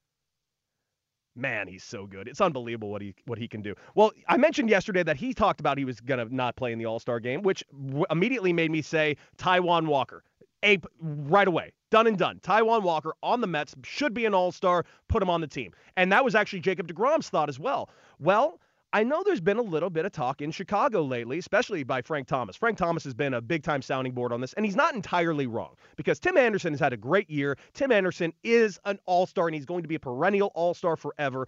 man, 1.39 1.69
he's 1.69 1.85
so 1.85 2.07
good. 2.07 2.29
It's 2.29 2.41
unbelievable 2.41 2.91
what 2.91 3.01
he 3.01 3.15
what 3.27 3.39
he 3.39 3.49
can 3.49 3.63
do. 3.63 3.75
Well, 3.95 4.13
I 4.29 4.37
mentioned 4.37 4.69
yesterday 4.69 5.03
that 5.05 5.17
he 5.17 5.33
talked 5.33 5.61
about 5.61 5.79
he 5.79 5.85
was 5.85 6.01
going 6.01 6.27
to 6.27 6.35
not 6.35 6.57
play 6.57 6.73
in 6.73 6.79
the 6.79 6.87
All-Star 6.87 7.21
game, 7.21 7.43
which 7.43 7.65
w- 7.71 8.05
immediately 8.11 8.53
made 8.53 8.71
me 8.71 8.83
say 8.83 9.17
Taijuan 9.37 9.87
Walker. 9.87 10.25
Ape 10.65 10.87
right 11.01 11.47
away. 11.47 11.73
Done 11.91 12.09
and 12.09 12.19
done. 12.19 12.41
Taijuan 12.41 12.83
Walker 12.83 13.15
on 13.23 13.41
the 13.41 13.47
Mets 13.47 13.75
should 13.85 14.13
be 14.13 14.27
an 14.27 14.35
all-star. 14.35 14.85
Put 15.09 15.23
him 15.23 15.31
on 15.31 15.41
the 15.41 15.47
team. 15.47 15.73
And 15.97 16.11
that 16.11 16.25
was 16.25 16.35
actually 16.35 16.61
Jacob 16.61 16.89
DeGrom's 16.89 17.29
thought 17.29 17.49
as 17.49 17.61
well. 17.61 17.91
Well, 18.19 18.61
I 18.93 19.05
know 19.05 19.23
there's 19.23 19.41
been 19.41 19.59
a 19.59 19.63
little 19.63 19.91
bit 19.91 20.07
of 20.07 20.13
talk 20.13 20.41
in 20.41 20.51
Chicago 20.51 21.03
lately, 21.03 21.39
especially 21.39 21.85
by 21.85 22.01
Frank 22.01 22.27
Thomas. 22.27 22.57
Frank 22.57 22.79
Thomas 22.79 23.05
has 23.05 23.13
been 23.13 23.35
a 23.35 23.41
big 23.43 23.63
time 23.63 23.83
sounding 23.83 24.15
board 24.15 24.33
on 24.33 24.41
this, 24.41 24.55
and 24.55 24.65
he's 24.65 24.77
not 24.77 24.95
entirely 24.95 25.47
wrong 25.47 25.75
because 25.97 26.19
Tim 26.19 26.39
Anderson 26.39 26.73
has 26.73 26.81
had 26.81 26.95
a 26.95 26.97
great 26.97 27.29
year. 27.29 27.59
Tim 27.75 27.93
Anderson 27.93 28.33
is 28.43 28.81
an 28.87 28.99
all 29.05 29.27
star, 29.27 29.47
and 29.47 29.55
he's 29.55 29.67
going 29.67 29.83
to 29.83 29.89
be 29.89 29.97
a 29.97 30.01
perennial 30.01 30.51
all 30.55 30.73
star 30.73 30.97
forever. 30.97 31.47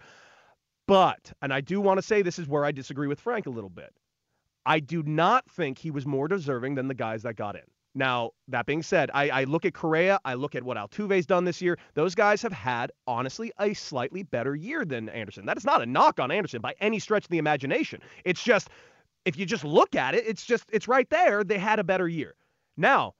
But, 0.87 1.31
and 1.41 1.51
I 1.51 1.61
do 1.61 1.81
want 1.81 1.97
to 1.97 2.03
say 2.03 2.21
this 2.21 2.37
is 2.37 2.47
where 2.47 2.63
I 2.63 2.71
disagree 2.71 3.07
with 3.07 3.19
Frank 3.19 3.47
a 3.47 3.51
little 3.51 3.69
bit. 3.69 3.91
I 4.63 4.79
do 4.79 5.01
not 5.01 5.49
think 5.49 5.79
he 5.79 5.89
was 5.89 6.05
more 6.05 6.27
deserving 6.27 6.75
than 6.75 6.87
the 6.87 6.93
guys 6.93 7.23
that 7.23 7.37
got 7.37 7.55
in. 7.55 7.63
Now, 7.93 8.31
that 8.47 8.65
being 8.65 8.83
said, 8.83 9.11
I, 9.13 9.29
I, 9.29 9.43
look 9.43 9.65
at 9.65 9.73
Correa, 9.73 10.19
I 10.23 10.35
look 10.35 10.55
at 10.55 10.63
what 10.63 10.77
Altuve's 10.77 11.25
done 11.25 11.43
this 11.43 11.61
year. 11.61 11.77
Those 11.93 12.15
guys 12.15 12.41
have 12.41 12.53
had, 12.53 12.91
honestly, 13.05 13.51
a 13.59 13.73
slightly 13.73 14.23
better 14.23 14.55
year 14.55 14.85
than 14.85 15.09
Anderson. 15.09 15.45
That 15.45 15.57
is 15.57 15.65
not 15.65 15.81
a 15.81 15.85
knock 15.85 16.19
on 16.19 16.31
Anderson 16.31 16.61
by 16.61 16.73
any 16.79 16.99
stretch 16.99 17.25
of 17.25 17.29
the 17.29 17.37
imagination. 17.37 18.01
It's 18.23 18.41
just, 18.41 18.69
if 19.25 19.37
you 19.37 19.45
just 19.45 19.65
look 19.65 19.95
at 19.95 20.15
it, 20.15 20.25
it's 20.25 20.45
just, 20.45 20.65
it's 20.71 20.87
right 20.87 21.09
there. 21.09 21.43
They 21.43 21.57
had 21.57 21.79
a 21.79 21.83
better 21.83 22.07
year. 22.07 22.35
Now, 22.77 23.13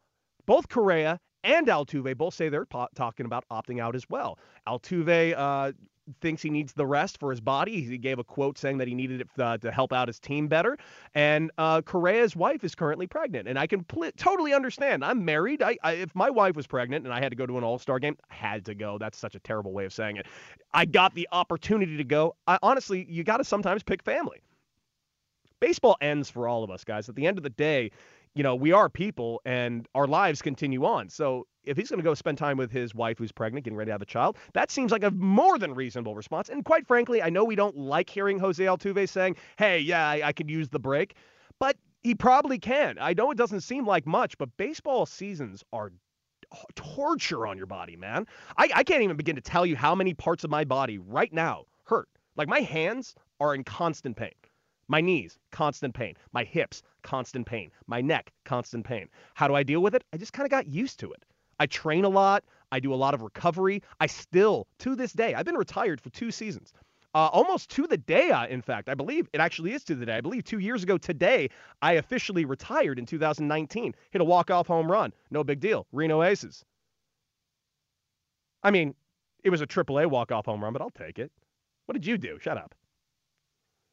both 0.46 0.70
Correa 0.70 1.20
and 1.44 1.68
Altuve 1.68 2.18
both 2.18 2.34
say 2.34 2.48
they're 2.48 2.66
po- 2.66 2.88
talking 2.96 3.26
about 3.26 3.44
opting 3.52 3.82
out 3.82 3.96
as 3.96 4.10
well. 4.10 4.40
Altuve 4.68 5.34
uh, 5.36 5.74
thinks 6.20 6.42
he 6.42 6.50
needs 6.50 6.74
the 6.74 6.86
rest 6.86 7.20
for 7.20 7.30
his 7.30 7.40
body. 7.40 7.82
He 7.82 7.98
gave 7.98 8.20
a 8.20 8.24
quote 8.24 8.58
saying 8.58 8.78
that 8.80 8.88
he 8.88 8.96
needed 8.96 9.22
it 9.22 9.28
uh, 9.40 9.58
to 9.60 9.72
help 9.72 9.94
out 9.94 10.08
his 10.08 10.20
team 10.20 10.48
better. 10.48 10.78
And 11.14 11.52
uh, 11.58 11.82
Correa's 11.82 12.36
wife 12.36 12.64
is 12.64 12.76
currently 12.76 13.08
pregnant, 13.08 13.48
and 13.48 13.58
I 13.58 13.68
can 13.68 13.84
pl- 13.84 14.12
totally 14.18 14.54
understand. 14.54 15.04
I'm 15.06 15.24
married. 15.26 15.62
I, 15.62 15.78
I, 15.84 15.94
if 15.94 16.16
my 16.16 16.30
wife 16.30 16.56
was 16.56 16.68
pregnant 16.68 17.06
and 17.06 17.14
I 17.14 17.20
had 17.20 17.30
to 17.30 17.36
go 17.36 17.46
to 17.46 17.58
an 17.58 17.64
All 17.64 17.80
Star 17.80 18.00
game, 18.00 18.18
I 18.30 18.34
had 18.34 18.66
to 18.66 18.76
go. 18.76 18.98
That's 18.98 19.18
such 19.18 19.36
a 19.36 19.40
terrible 19.40 19.74
way 19.74 19.86
of 19.86 19.94
saying 19.94 20.18
it. 20.18 20.26
I 20.74 20.86
got 20.86 21.14
the 21.14 21.28
opportunity 21.32 21.98
to 21.98 22.04
go. 22.04 22.36
I, 22.48 22.58
honestly, 22.64 23.06
you 23.10 23.24
got 23.24 23.38
to 23.38 23.44
sometimes 23.44 23.84
pick 23.84 24.04
family. 24.04 24.42
Baseball 25.60 25.96
ends 26.02 26.30
for 26.30 26.48
all 26.48 26.64
of 26.64 26.72
us, 26.72 26.84
guys. 26.84 27.08
At 27.08 27.16
the 27.16 27.28
end 27.28 27.38
of 27.38 27.44
the 27.44 27.52
day, 27.52 27.92
you 28.34 28.44
know, 28.44 28.56
we 28.56 28.72
are 28.72 28.90
people 28.90 29.42
and 29.46 29.88
our 29.94 30.08
lives 30.08 30.42
continue 30.42 30.86
on. 30.86 31.10
So 31.10 31.48
if 31.64 31.78
he's 31.78 31.90
going 31.90 32.00
to 32.00 32.04
go 32.04 32.14
spend 32.14 32.38
time 32.38 32.58
with 32.58 32.72
his 32.72 32.96
wife 32.96 33.18
who's 33.18 33.32
pregnant, 33.32 33.66
getting 33.66 33.78
ready 33.78 33.90
to 33.90 33.94
have 33.94 34.02
a 34.02 34.06
child, 34.06 34.38
that 34.54 34.72
seems 34.72 34.92
like 34.92 35.04
a 35.04 35.12
more 35.12 35.60
than 35.60 35.74
reasonable 35.74 36.16
response. 36.16 36.50
And 36.50 36.64
quite 36.64 36.88
frankly, 36.88 37.22
I 37.22 37.30
know 37.30 37.44
we 37.44 37.56
don't 37.56 37.78
like 37.78 38.10
hearing 38.10 38.40
Jose 38.40 38.64
Altuve 38.64 39.08
saying, 39.10 39.36
hey, 39.58 39.80
yeah, 39.80 40.08
I, 40.08 40.22
I 40.28 40.34
could 40.34 40.50
use 40.50 40.70
the 40.70 40.80
break, 40.80 41.16
but 41.60 41.78
he 42.04 42.16
probably 42.16 42.58
can. 42.58 42.98
I 43.00 43.14
know 43.14 43.32
it 43.32 43.38
doesn't 43.38 43.62
seem 43.62 43.86
like 43.86 44.08
much, 44.08 44.38
but 44.38 44.50
baseball 44.58 45.06
seasons 45.06 45.64
are 45.72 45.92
torture 46.76 47.46
on 47.46 47.58
your 47.58 47.68
body, 47.68 47.96
man. 47.96 48.26
I, 48.58 48.70
I 48.76 48.84
can't 48.84 49.04
even 49.04 49.18
begin 49.18 49.36
to 49.36 49.42
tell 49.42 49.66
you 49.66 49.76
how 49.76 49.94
many 49.94 50.14
parts 50.14 50.44
of 50.44 50.50
my 50.50 50.64
body 50.64 50.98
right 50.98 51.32
now 51.32 51.66
hurt. 51.86 52.10
Like 52.36 52.48
my 52.48 52.62
hands 52.62 53.14
are 53.40 53.54
in 53.54 53.64
constant 53.64 54.16
pain. 54.16 54.32
My 54.88 55.00
knees, 55.00 55.38
constant 55.52 55.94
pain. 55.94 56.16
My 56.34 56.44
hips, 56.44 56.82
constant 57.02 57.46
pain. 57.46 57.72
My 57.88 58.02
neck, 58.02 58.32
constant 58.46 58.86
pain. 58.86 59.08
How 59.34 59.48
do 59.48 59.56
I 59.56 59.64
deal 59.64 59.82
with 59.82 59.96
it? 59.96 60.04
I 60.14 60.18
just 60.18 60.34
kind 60.34 60.46
of 60.46 60.52
got 60.52 60.68
used 60.68 61.00
to 61.00 61.12
it. 61.12 61.26
I 61.60 61.68
train 61.68 62.06
a 62.06 62.10
lot. 62.10 62.44
I 62.72 62.80
do 62.80 62.94
a 62.94 62.96
lot 62.96 63.14
of 63.14 63.22
recovery. 63.22 63.84
I 64.00 64.08
still, 64.08 64.68
to 64.80 64.96
this 64.96 65.14
day, 65.14 65.34
I've 65.36 65.46
been 65.46 65.56
retired 65.56 66.02
for 66.02 66.10
two 66.10 66.32
seasons. 66.32 66.74
Uh, 67.14 67.28
almost 67.28 67.70
to 67.72 67.88
the 67.88 67.98
day, 67.98 68.32
uh, 68.32 68.48
in 68.48 68.62
fact. 68.62 68.88
I 68.88 68.96
believe 68.96 69.28
it 69.34 69.42
actually 69.42 69.74
is 69.74 69.84
to 69.84 69.96
the 69.96 70.06
day. 70.06 70.14
I 70.14 70.22
believe 70.22 70.46
two 70.46 70.60
years 70.60 70.82
ago 70.82 70.98
today, 70.98 71.50
I 71.82 71.94
officially 71.94 72.46
retired 72.46 72.98
in 72.98 73.06
2019. 73.06 73.94
Hit 74.12 74.22
a 74.22 74.26
walk-off 74.26 74.68
home 74.68 74.90
run. 74.90 75.12
No 75.30 75.44
big 75.44 75.60
deal. 75.60 75.86
Reno 75.92 76.24
Aces. 76.24 76.64
I 78.64 78.72
mean, 78.72 78.96
it 79.44 79.50
was 79.50 79.62
a 79.62 79.68
AAA 79.68 80.10
walk-off 80.10 80.46
home 80.46 80.64
run, 80.64 80.72
but 80.72 80.82
I'll 80.82 80.90
take 80.90 81.20
it. 81.20 81.32
What 81.86 81.94
did 81.94 82.06
you 82.06 82.18
do? 82.18 82.40
Shut 82.40 82.58
up. 82.58 82.74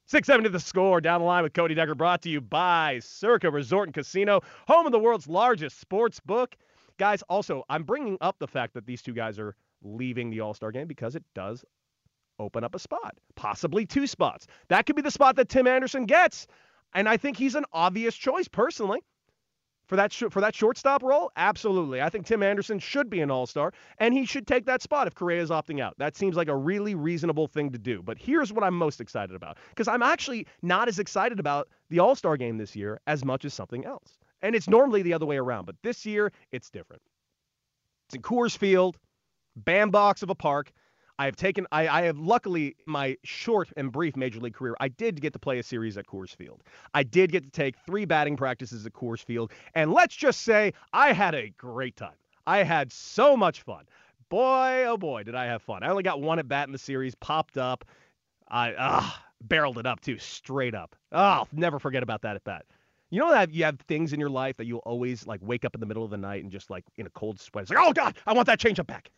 670 0.09 0.49
the 0.49 0.59
score 0.59 1.03
down 1.03 1.21
the 1.21 1.27
line 1.27 1.43
with 1.43 1.53
Cody 1.53 1.75
Decker 1.75 1.95
brought 1.95 2.23
to 2.23 2.31
you 2.31 2.41
by 2.41 2.99
Circa 3.03 3.51
Resort 3.51 3.89
and 3.89 3.95
Casino, 3.95 4.41
home 4.67 4.87
of 4.87 4.93
the 4.93 4.99
world's 4.99 5.29
largest 5.29 5.81
sports 5.81 6.19
book. 6.19 6.57
Guys, 6.97 7.21
also, 7.29 7.63
I'm 7.69 7.83
bringing 7.83 8.17
up 8.23 8.39
the 8.39 8.47
fact 8.47 8.73
that 8.73 8.87
these 8.87 9.03
two 9.03 9.13
guys 9.13 9.39
are 9.39 9.55
leaving 9.83 10.31
the 10.31 10.41
All 10.41 10.55
Star 10.55 10.73
game 10.73 10.87
because 10.89 11.15
it 11.15 11.25
does 11.35 11.63
open 12.39 12.65
up 12.65 12.75
a 12.75 12.79
spot, 12.79 13.19
possibly 13.37 13.85
two 13.85 14.07
spots. 14.07 14.47
That 14.69 14.87
could 14.87 14.97
be 14.97 15.03
the 15.03 15.11
spot 15.11 15.37
that 15.37 15.51
Tim 15.51 15.67
Anderson 15.67 16.07
gets. 16.07 16.47
And 16.95 17.07
I 17.07 17.19
think 17.19 17.37
he's 17.37 17.55
an 17.55 17.67
obvious 17.75 18.17
choice 18.17 18.49
personally 18.49 19.01
for 19.89 19.97
that 19.97 20.13
sh- 20.13 20.25
for 20.31 20.41
that 20.41 20.55
shortstop 20.55 21.03
role? 21.03 21.33
Absolutely. 21.37 22.01
I 22.01 22.09
think 22.09 22.27
Tim 22.27 22.43
Anderson 22.43 22.79
should 22.79 23.11
be 23.11 23.21
an 23.21 23.31
All-Star 23.31 23.73
and 23.99 24.15
he 24.15 24.25
should 24.25 24.47
take 24.47 24.67
that 24.67 24.83
spot 24.83 25.07
if 25.07 25.15
Correa 25.15 25.43
is 25.43 25.51
opting 25.51 25.81
out. 25.81 25.95
That 25.99 26.17
seems 26.17 26.37
like 26.37 26.49
a 26.49 26.57
really 26.57 26.95
reasonable 26.95 27.49
thing 27.49 27.71
to 27.73 27.79
do. 27.79 28.03
But 28.03 28.19
here's 28.19 28.53
what 28.53 28.63
I'm 28.63 28.75
most 28.75 29.01
excited 29.01 29.35
about 29.35 29.59
because 29.71 29.89
I'm 29.89 30.03
actually 30.03 30.47
not 30.63 30.89
as 30.89 30.99
excited 30.99 31.41
about 31.41 31.69
the 31.89 31.99
All-Star 31.99 32.37
game 32.37 32.59
this 32.59 32.77
year 32.77 33.01
as 33.07 33.25
much 33.25 33.45
as 33.45 33.55
something 33.55 33.85
else. 33.85 34.19
And 34.43 34.55
it's 34.55 34.69
normally 34.69 35.03
the 35.03 35.15
other 35.15 35.27
way 35.27 35.37
around, 35.37 35.65
but 35.65 35.77
this 35.83 36.07
year 36.07 36.33
it's 36.53 36.71
different. 36.71 37.03
It's 38.07 38.15
in 38.15 38.23
Coors 38.23 38.57
Field, 38.57 38.97
bandbox 39.57 40.23
of 40.23 40.31
a 40.31 40.35
park. 40.35 40.73
I 41.19 41.25
have 41.25 41.37
taken, 41.37 41.67
I, 41.73 41.89
I, 41.89 42.03
have 42.03 42.19
luckily 42.19 42.77
my 42.87 43.17
short 43.25 43.73
and 43.77 43.91
brief 43.91 44.17
major 44.17 44.39
league 44.39 44.55
career, 44.55 44.77
I 44.79 44.89
did 44.89 45.21
get 45.21 45.33
to 45.33 45.39
play 45.39 45.59
a 45.59 45.63
series 45.63 45.99
at 45.99 46.07
Coors 46.07 46.35
Field. 46.35 46.63
I 46.95 47.03
did 47.03 47.33
get 47.33 47.43
to 47.43 47.51
take 47.51 47.77
three 47.85 48.05
batting 48.05 48.37
practices 48.37 48.87
at 48.87 48.93
Coors 48.93 49.25
Field. 49.25 49.51
And 49.75 49.93
let's 49.93 50.15
just 50.15 50.43
say 50.43 50.75
I 50.93 51.13
had 51.13 51.35
a 51.35 51.51
great 51.57 51.97
time. 51.97 52.15
I 52.47 52.63
had 52.63 52.93
so 52.93 53.37
much 53.37 53.63
fun. 53.63 53.85
Boy, 54.29 54.85
oh 54.87 54.97
boy, 54.97 55.25
did 55.25 55.35
I 55.35 55.47
have 55.47 55.63
fun. 55.63 55.83
I 55.83 55.89
only 55.89 56.03
got 56.03 56.21
one 56.21 56.39
at 56.39 56.47
bat 56.47 56.69
in 56.69 56.73
the 56.73 56.79
series, 56.79 57.15
popped 57.17 57.59
up. 57.59 57.85
I 58.49 58.75
ah, 58.79 59.25
barreled 59.41 59.79
it 59.79 59.87
up 59.87 60.01
too, 60.01 60.19
straight 60.19 60.75
up. 60.75 60.95
Oh, 61.13 61.19
I'll 61.19 61.49
never 61.53 61.79
forget 61.79 62.03
about 62.03 62.23
that 62.23 62.37
at 62.37 62.45
bat. 62.45 62.65
You 63.11 63.21
know 63.21 63.31
that 63.31 63.53
you 63.53 63.65
have 63.65 63.79
things 63.89 64.13
in 64.13 64.21
your 64.21 64.31
life 64.31 64.57
that 64.59 64.67
you'll 64.67 64.81
always 64.81 65.27
like 65.27 65.41
wake 65.43 65.65
up 65.65 65.75
in 65.75 65.81
the 65.81 65.87
middle 65.87 66.05
of 66.05 66.11
the 66.11 66.19
night 66.19 66.43
and 66.43 66.53
just 66.53 66.71
like 66.71 66.85
in 66.97 67.07
a 67.07 67.11
cold 67.11 67.41
sweat. 67.41 67.63
It's 67.63 67.71
like, 67.71 67.79
oh 67.83 67.93
God, 67.93 68.17
I 68.27 68.35
want 68.35 68.47
that 68.47 68.61
changeup 68.61 68.87
back. 68.87 69.11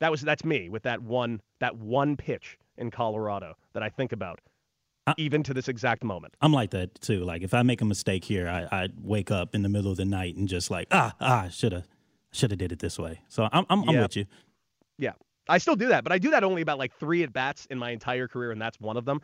That 0.00 0.10
was 0.10 0.20
that's 0.20 0.44
me 0.44 0.68
with 0.68 0.82
that 0.82 1.02
one 1.02 1.40
that 1.60 1.76
one 1.76 2.16
pitch 2.16 2.58
in 2.76 2.90
Colorado 2.90 3.54
that 3.72 3.82
I 3.82 3.88
think 3.88 4.12
about 4.12 4.40
I, 5.06 5.14
even 5.18 5.42
to 5.44 5.54
this 5.54 5.68
exact 5.68 6.02
moment. 6.02 6.34
I'm 6.40 6.52
like 6.52 6.70
that 6.70 7.00
too. 7.00 7.24
Like 7.24 7.42
if 7.42 7.54
I 7.54 7.62
make 7.62 7.80
a 7.80 7.84
mistake 7.84 8.24
here, 8.24 8.48
I, 8.48 8.84
I 8.84 8.88
wake 9.02 9.30
up 9.30 9.54
in 9.54 9.62
the 9.62 9.68
middle 9.68 9.90
of 9.90 9.96
the 9.96 10.04
night 10.04 10.36
and 10.36 10.48
just 10.48 10.70
like 10.70 10.88
ah 10.90 11.14
ah 11.20 11.48
should 11.48 11.72
have 11.72 11.86
should 12.32 12.50
have 12.50 12.58
did 12.58 12.72
it 12.72 12.78
this 12.78 12.98
way. 12.98 13.20
So 13.28 13.48
I'm 13.52 13.66
I'm, 13.68 13.88
I'm 13.88 13.98
with 13.98 14.16
you. 14.16 14.26
Yeah, 14.98 15.12
I 15.48 15.58
still 15.58 15.76
do 15.76 15.88
that, 15.88 16.04
but 16.04 16.12
I 16.12 16.18
do 16.18 16.30
that 16.30 16.44
only 16.44 16.62
about 16.62 16.78
like 16.78 16.94
three 16.94 17.22
at 17.22 17.32
bats 17.32 17.66
in 17.66 17.78
my 17.78 17.90
entire 17.90 18.28
career, 18.28 18.50
and 18.50 18.60
that's 18.60 18.80
one 18.80 18.96
of 18.96 19.04
them. 19.04 19.20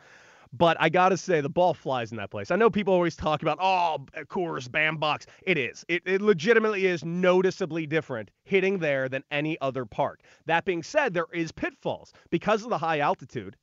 But 0.53 0.75
I 0.79 0.89
got 0.89 1.09
to 1.09 1.17
say, 1.17 1.39
the 1.39 1.49
ball 1.49 1.73
flies 1.73 2.11
in 2.11 2.17
that 2.17 2.29
place. 2.29 2.51
I 2.51 2.57
know 2.57 2.69
people 2.69 2.93
always 2.93 3.15
talk 3.15 3.41
about, 3.41 3.57
oh, 3.61 4.05
Coors, 4.25 4.69
Bandbox. 4.69 5.25
It 5.43 5.57
is. 5.57 5.85
It, 5.87 6.03
it 6.05 6.21
legitimately 6.21 6.87
is 6.87 7.05
noticeably 7.05 7.87
different 7.87 8.31
hitting 8.43 8.77
there 8.79 9.07
than 9.07 9.23
any 9.31 9.57
other 9.61 9.85
park. 9.85 10.21
That 10.47 10.65
being 10.65 10.83
said, 10.83 11.13
there 11.13 11.27
is 11.33 11.53
pitfalls. 11.53 12.11
Because 12.31 12.63
of 12.63 12.69
the 12.69 12.77
high 12.77 12.99
altitude, 12.99 13.55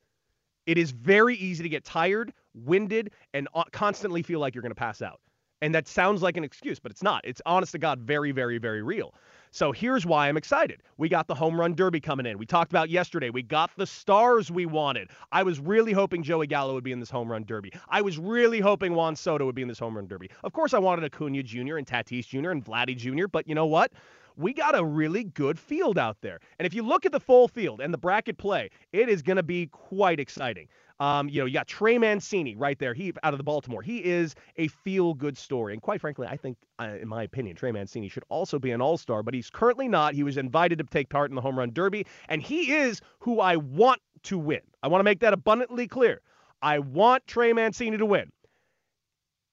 it 0.65 0.77
is 0.79 0.91
very 0.91 1.35
easy 1.35 1.61
to 1.61 1.69
get 1.69 1.85
tired, 1.85 2.33
winded, 2.55 3.11
and 3.33 3.47
uh, 3.53 3.65
constantly 3.71 4.23
feel 4.23 4.39
like 4.39 4.55
you're 4.55 4.63
going 4.63 4.71
to 4.71 4.75
pass 4.75 5.01
out. 5.01 5.19
And 5.61 5.75
that 5.75 5.87
sounds 5.87 6.21
like 6.21 6.37
an 6.37 6.43
excuse, 6.43 6.79
but 6.79 6.91
it's 6.91 7.03
not. 7.03 7.25
It's 7.25 7.41
honest 7.45 7.73
to 7.73 7.79
God, 7.79 7.99
very, 7.99 8.31
very, 8.31 8.57
very 8.57 8.81
real. 8.81 9.13
So 9.51 9.71
here's 9.71 10.05
why 10.05 10.29
I'm 10.29 10.37
excited. 10.37 10.83
We 10.97 11.09
got 11.09 11.27
the 11.27 11.33
home 11.33 11.59
run 11.59 11.73
derby 11.73 11.99
coming 11.99 12.25
in. 12.25 12.37
We 12.37 12.45
talked 12.45 12.71
about 12.71 12.89
yesterday. 12.89 13.29
We 13.31 13.41
got 13.41 13.71
the 13.77 13.87
stars 13.87 14.51
we 14.51 14.67
wanted. 14.67 15.09
I 15.31 15.41
was 15.43 15.59
really 15.59 15.91
hoping 15.91 16.21
Joey 16.21 16.45
Gallo 16.45 16.75
would 16.75 16.83
be 16.83 16.91
in 16.91 16.99
this 16.99 17.09
home 17.09 17.31
run 17.31 17.43
derby. 17.45 17.73
I 17.89 18.01
was 18.01 18.19
really 18.19 18.59
hoping 18.59 18.93
Juan 18.93 19.15
Soto 19.15 19.45
would 19.45 19.55
be 19.55 19.63
in 19.63 19.67
this 19.67 19.79
home 19.79 19.95
run 19.95 20.07
derby. 20.07 20.29
Of 20.43 20.53
course, 20.53 20.73
I 20.73 20.79
wanted 20.79 21.03
Acuna 21.03 21.41
Jr. 21.41 21.77
and 21.77 21.87
Tatis 21.87 22.27
Jr. 22.27 22.51
and 22.51 22.63
Vladdy 22.63 22.95
Jr., 22.95 23.27
but 23.27 23.47
you 23.47 23.55
know 23.55 23.65
what? 23.65 23.91
we 24.39 24.53
got 24.53 24.77
a 24.77 24.83
really 24.83 25.25
good 25.25 25.59
field 25.59 25.97
out 25.97 26.15
there. 26.21 26.39
And 26.57 26.65
if 26.65 26.73
you 26.73 26.81
look 26.81 27.05
at 27.05 27.11
the 27.11 27.19
full 27.19 27.49
field 27.49 27.81
and 27.81 27.93
the 27.93 27.97
bracket 27.97 28.37
play, 28.37 28.69
it 28.93 29.09
is 29.09 29.21
going 29.21 29.35
to 29.35 29.43
be 29.43 29.67
quite 29.67 30.17
exciting. 30.19 30.69
Um, 30.99 31.29
you 31.29 31.39
know, 31.39 31.45
you 31.45 31.53
got 31.53 31.67
Trey 31.67 31.97
Mancini 31.97 32.55
right 32.55 32.77
there. 32.77 32.93
He 32.93 33.13
out 33.23 33.33
of 33.33 33.37
the 33.37 33.43
Baltimore. 33.43 33.81
He 33.81 34.03
is 34.03 34.35
a 34.57 34.67
feel-good 34.67 35.37
story, 35.37 35.73
and 35.73 35.81
quite 35.81 36.01
frankly, 36.01 36.27
I 36.27 36.35
think, 36.35 36.57
uh, 36.79 36.97
in 37.01 37.07
my 37.07 37.23
opinion, 37.23 37.55
Trey 37.55 37.71
Mancini 37.71 38.09
should 38.09 38.25
also 38.29 38.59
be 38.59 38.71
an 38.71 38.81
All-Star, 38.81 39.23
but 39.23 39.33
he's 39.33 39.49
currently 39.49 39.87
not. 39.87 40.13
He 40.13 40.23
was 40.23 40.37
invited 40.37 40.77
to 40.79 40.83
take 40.83 41.09
part 41.09 41.31
in 41.31 41.35
the 41.35 41.41
Home 41.41 41.57
Run 41.57 41.71
Derby, 41.71 42.05
and 42.27 42.41
he 42.41 42.73
is 42.73 43.01
who 43.19 43.39
I 43.39 43.55
want 43.55 44.01
to 44.23 44.37
win. 44.37 44.61
I 44.83 44.87
want 44.89 44.99
to 44.99 45.05
make 45.05 45.19
that 45.21 45.33
abundantly 45.33 45.87
clear. 45.87 46.21
I 46.61 46.79
want 46.79 47.25
Trey 47.27 47.53
Mancini 47.53 47.97
to 47.97 48.05
win. 48.05 48.31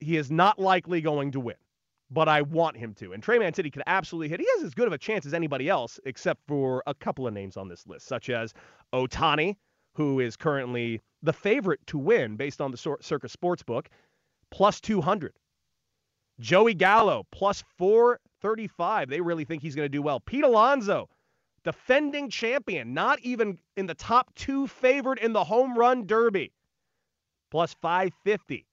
He 0.01 0.17
is 0.17 0.31
not 0.31 0.59
likely 0.59 1.01
going 1.01 1.33
to 1.33 1.41
win 1.41 1.57
but 2.11 2.29
I 2.29 2.43
want 2.43 2.77
him 2.77 2.95
to. 2.95 3.13
And 3.13 3.23
Trey 3.23 3.39
Mancini 3.39 3.71
could 3.71 3.83
absolutely 3.87 4.29
hit. 4.29 4.41
He 4.41 4.47
has 4.57 4.65
as 4.65 4.75
good 4.75 4.87
of 4.87 4.93
a 4.93 4.99
chance 4.99 5.27
as 5.27 5.35
anybody 5.35 5.69
else, 5.69 5.99
except 6.05 6.41
for 6.47 6.83
a 6.87 6.95
couple 6.95 7.27
of 7.27 7.35
names 7.35 7.57
on 7.57 7.69
this 7.69 7.87
list, 7.87 8.07
such 8.07 8.31
as 8.31 8.55
Ohtani, 8.93 9.57
who 9.97 10.21
is 10.21 10.37
currently 10.37 11.01
the 11.23 11.33
favorite 11.33 11.81
to 11.87 11.99
win 11.99 12.37
based 12.37 12.61
on 12.61 12.71
the 12.71 12.77
Circa 12.77 13.29
Sportsbook, 13.29 13.87
plus 14.51 14.81
200. 14.81 15.33
Joey 16.39 16.75
Gallo, 16.75 17.27
plus 17.33 17.65
435. 17.79 19.09
They 19.09 19.23
really 19.23 19.45
think 19.45 19.63
he's 19.63 19.75
going 19.75 19.87
to 19.87 19.91
do 19.91 20.03
well. 20.03 20.21
Pete 20.21 20.45
Alonso, 20.45 21.09
defending 21.65 22.29
champion, 22.29 22.93
not 22.93 23.19
even 23.21 23.59
in 23.77 23.87
the 23.87 23.95
top 23.95 24.35
two 24.35 24.67
favored 24.67 25.19
in 25.19 25.33
the 25.33 25.45
home 25.45 25.77
run 25.77 26.07
derby, 26.07 26.53
plus 27.51 27.75
550. 27.81 28.67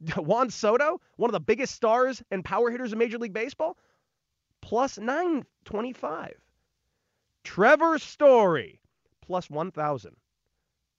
Juan 0.16 0.48
Soto, 0.48 0.98
one 1.16 1.28
of 1.28 1.32
the 1.32 1.40
biggest 1.40 1.74
stars 1.74 2.22
and 2.30 2.42
power 2.42 2.70
hitters 2.70 2.92
in 2.92 2.98
Major 2.98 3.18
League 3.18 3.34
Baseball, 3.34 3.76
plus 4.62 4.96
925. 4.98 6.34
Trevor 7.44 7.98
Story, 7.98 8.80
plus 9.20 9.50
1,000. 9.50 10.16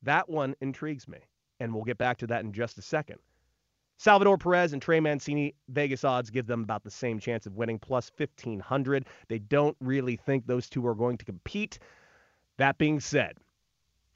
That 0.01 0.29
one 0.29 0.55
intrigues 0.61 1.07
me, 1.07 1.19
and 1.59 1.73
we'll 1.73 1.83
get 1.83 1.97
back 1.97 2.17
to 2.17 2.27
that 2.27 2.43
in 2.43 2.51
just 2.51 2.77
a 2.77 2.81
second. 2.81 3.19
Salvador 3.97 4.37
Perez 4.37 4.73
and 4.73 4.81
Trey 4.81 4.99
Mancini, 4.99 5.55
Vegas 5.69 6.03
odds 6.03 6.29
give 6.29 6.45
them 6.47 6.63
about 6.63 6.83
the 6.83 6.91
same 6.91 7.19
chance 7.19 7.45
of 7.45 7.55
winning, 7.55 7.79
plus 7.79 8.11
1,500. 8.17 9.05
They 9.29 9.39
don't 9.39 9.77
really 9.79 10.17
think 10.17 10.45
those 10.45 10.69
two 10.69 10.85
are 10.85 10.95
going 10.95 11.17
to 11.17 11.25
compete. 11.25 11.79
That 12.57 12.77
being 12.77 12.99
said, 12.99 13.37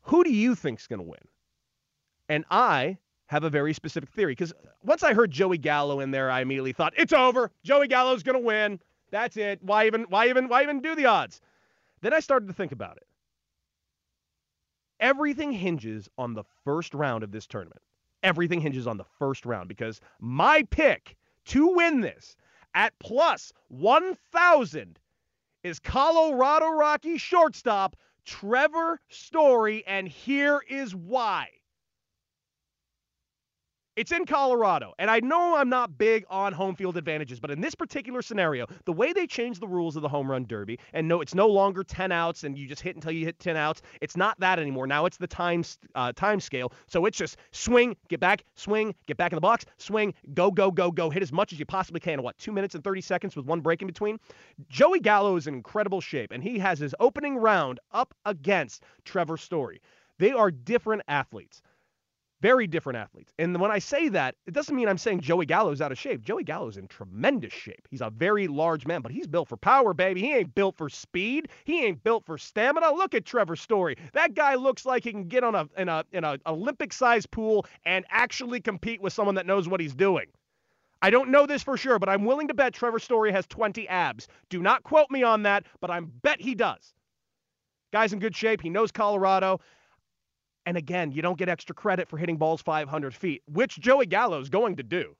who 0.02 0.24
do 0.24 0.32
you 0.32 0.56
think's 0.56 0.88
going 0.88 1.00
to 1.00 1.08
win? 1.08 1.20
And 2.28 2.44
I 2.50 2.98
have 3.28 3.44
a 3.44 3.50
very 3.50 3.74
specific 3.74 4.10
theory 4.10 4.34
because 4.34 4.54
once 4.84 5.04
I 5.04 5.14
heard 5.14 5.32
Joey 5.32 5.58
Gallo 5.58 6.00
in 6.00 6.12
there, 6.12 6.30
I 6.30 6.42
immediately 6.42 6.74
thought 6.74 6.94
it's 6.98 7.14
over. 7.14 7.52
Joey 7.64 7.88
Gallo's 7.88 8.24
going 8.24 8.38
to 8.38 8.46
win. 8.46 8.80
That's 9.12 9.38
it. 9.38 9.62
Why 9.62 9.86
even? 9.86 10.04
Why 10.10 10.28
even? 10.28 10.50
Why 10.50 10.64
even 10.64 10.82
do 10.82 10.96
the 10.96 11.06
odds? 11.06 11.40
Then 12.02 12.14
I 12.14 12.20
started 12.20 12.48
to 12.48 12.54
think 12.54 12.72
about 12.72 12.98
it. 12.98 13.08
Everything 15.00 15.52
hinges 15.52 16.10
on 16.18 16.34
the 16.34 16.44
first 16.64 16.94
round 16.94 17.24
of 17.24 17.32
this 17.32 17.48
tournament. 17.48 17.82
Everything 18.24 18.62
hinges 18.62 18.88
on 18.88 18.98
the 18.98 19.06
first 19.20 19.46
round 19.46 19.70
because 19.70 20.02
my 20.20 20.64
pick 20.64 21.16
to 21.46 21.68
win 21.68 22.02
this 22.02 22.36
at 22.74 22.98
plus 23.00 23.54
1,000 23.70 25.00
is 25.64 25.80
Colorado 25.80 26.70
Rocky 26.70 27.18
shortstop 27.18 27.96
Trevor 28.26 29.00
Story, 29.10 29.84
and 29.88 30.08
here 30.08 30.62
is 30.68 30.94
why. 30.94 31.50
It's 33.98 34.12
in 34.12 34.28
Colorado, 34.28 34.94
and 35.00 35.10
I 35.10 35.22
know 35.22 35.56
I'm 35.56 35.70
not 35.70 35.98
big 35.98 36.24
on 36.30 36.54
home 36.54 36.76
field 36.76 36.98
advantages, 36.98 37.40
but 37.40 37.50
in 37.50 37.62
this 37.62 37.74
particular 37.74 38.22
scenario, 38.22 38.68
the 38.86 38.94
way 38.94 39.12
they 39.12 39.26
changed 39.26 39.60
the 39.60 39.68
rules 39.68 39.96
of 39.96 40.04
the 40.04 40.08
home 40.08 40.30
run 40.30 40.46
derby, 40.46 40.78
and 40.94 41.08
no, 41.08 41.20
it's 41.20 41.34
no 41.34 41.48
longer 41.48 41.84
10 41.84 42.12
outs 42.12 42.44
and 42.44 42.56
you 42.56 42.68
just 42.68 42.84
hit 42.84 42.94
until 42.94 43.12
you 43.12 43.26
hit 43.26 43.40
10 43.40 43.58
outs. 43.58 43.82
It's 44.00 44.16
not 44.16 44.40
that 44.40 44.60
anymore. 44.60 44.86
Now 44.86 45.08
it's 45.08 45.18
the 45.18 45.26
time 45.26 45.64
uh, 45.96 46.14
time 46.14 46.40
scale, 46.40 46.72
so 46.86 47.08
it's 47.08 47.18
just 47.18 47.38
swing, 47.52 47.98
get 48.08 48.20
back, 48.20 48.44
swing, 48.54 48.94
get 49.08 49.18
back 49.18 49.32
in 49.32 49.36
the 49.36 49.42
box, 49.42 49.66
swing, 49.80 50.14
go, 50.36 50.52
go, 50.52 50.70
go, 50.70 50.92
go, 50.92 51.10
hit 51.10 51.24
as 51.24 51.32
much 51.32 51.52
as 51.52 51.58
you 51.58 51.66
possibly 51.66 52.00
can. 52.00 52.20
In 52.20 52.22
what 52.22 52.38
two 52.38 52.52
minutes 52.52 52.76
and 52.76 52.84
30 52.84 53.02
seconds 53.02 53.36
with 53.36 53.48
one 53.48 53.62
break 53.62 53.82
in 53.82 53.88
between? 53.88 54.20
Joey 54.70 55.00
Gallo 55.00 55.38
is 55.38 55.48
in 55.48 55.56
incredible 55.56 56.02
shape, 56.02 56.32
and 56.32 56.44
he 56.44 56.60
has 56.60 56.78
his 56.78 56.94
opening 57.00 57.36
round 57.36 57.80
up 57.94 58.14
against 58.28 58.84
Trevor 59.06 59.38
Story. 59.38 59.82
They 60.20 60.32
are 60.32 60.52
different 60.52 61.04
athletes. 61.08 61.62
Very 62.42 62.68
different 62.68 62.98
athletes. 62.98 63.34
And 63.40 63.60
when 63.60 63.72
I 63.72 63.80
say 63.80 64.10
that, 64.10 64.36
it 64.46 64.54
doesn't 64.54 64.76
mean 64.76 64.88
I'm 64.88 65.00
saying 65.00 65.22
Joey 65.22 65.48
Gallo's 65.48 65.82
out 65.82 65.92
of 65.92 65.98
shape. 65.98 66.22
Joey 66.22 66.44
Gallo's 66.44 66.78
in 66.78 66.88
tremendous 66.88 67.52
shape. 67.52 67.88
He's 67.90 68.02
a 68.02 68.12
very 68.12 68.48
large 68.48 68.86
man, 68.86 69.02
but 69.02 69.12
he's 69.12 69.26
built 69.26 69.48
for 69.48 69.58
power, 69.58 69.94
baby. 69.96 70.22
He 70.22 70.34
ain't 70.36 70.54
built 70.54 70.78
for 70.78 70.88
speed. 70.88 71.50
He 71.64 71.84
ain't 71.84 72.04
built 72.04 72.26
for 72.26 72.38
stamina. 72.38 72.92
Look 72.92 73.16
at 73.16 73.26
Trevor 73.26 73.56
Story. 73.56 73.96
That 74.14 74.36
guy 74.36 74.54
looks 74.54 74.86
like 74.86 75.04
he 75.04 75.12
can 75.12 75.28
get 75.28 75.44
on 75.44 75.56
a 75.56 75.68
in 75.78 75.90
a 75.90 76.06
in 76.12 76.24
a 76.24 76.38
Olympic 76.46 76.94
sized 76.94 77.32
pool 77.32 77.66
and 77.86 78.06
actually 78.10 78.62
compete 78.62 79.02
with 79.02 79.14
someone 79.14 79.36
that 79.36 79.48
knows 79.48 79.68
what 79.68 79.80
he's 79.80 79.96
doing. 79.96 80.28
I 81.02 81.10
don't 81.10 81.30
know 81.30 81.46
this 81.46 81.64
for 81.64 81.78
sure, 81.78 81.98
but 82.00 82.10
I'm 82.10 82.26
willing 82.26 82.48
to 82.50 82.54
bet 82.54 82.74
Trevor 82.74 83.00
Story 83.00 83.32
has 83.32 83.46
20 83.48 83.88
abs. 83.88 84.28
Do 84.50 84.62
not 84.62 84.84
quote 84.84 85.10
me 85.10 85.24
on 85.24 85.44
that, 85.44 85.66
but 85.80 85.90
I 85.90 86.00
bet 86.00 86.42
he 86.42 86.56
does. 86.56 86.94
Guy's 87.94 88.14
in 88.14 88.20
good 88.20 88.36
shape. 88.36 88.62
He 88.62 88.70
knows 88.70 88.92
Colorado. 88.92 89.60
And 90.68 90.76
again, 90.76 91.14
you 91.14 91.22
don't 91.22 91.38
get 91.38 91.48
extra 91.48 91.74
credit 91.74 92.10
for 92.10 92.18
hitting 92.18 92.36
balls 92.36 92.62
500 92.62 93.16
feet, 93.16 93.42
which 93.48 93.80
Joey 93.80 94.06
Gallo 94.06 94.42
is 94.42 94.50
going 94.50 94.76
to 94.76 94.84
do. 94.84 95.16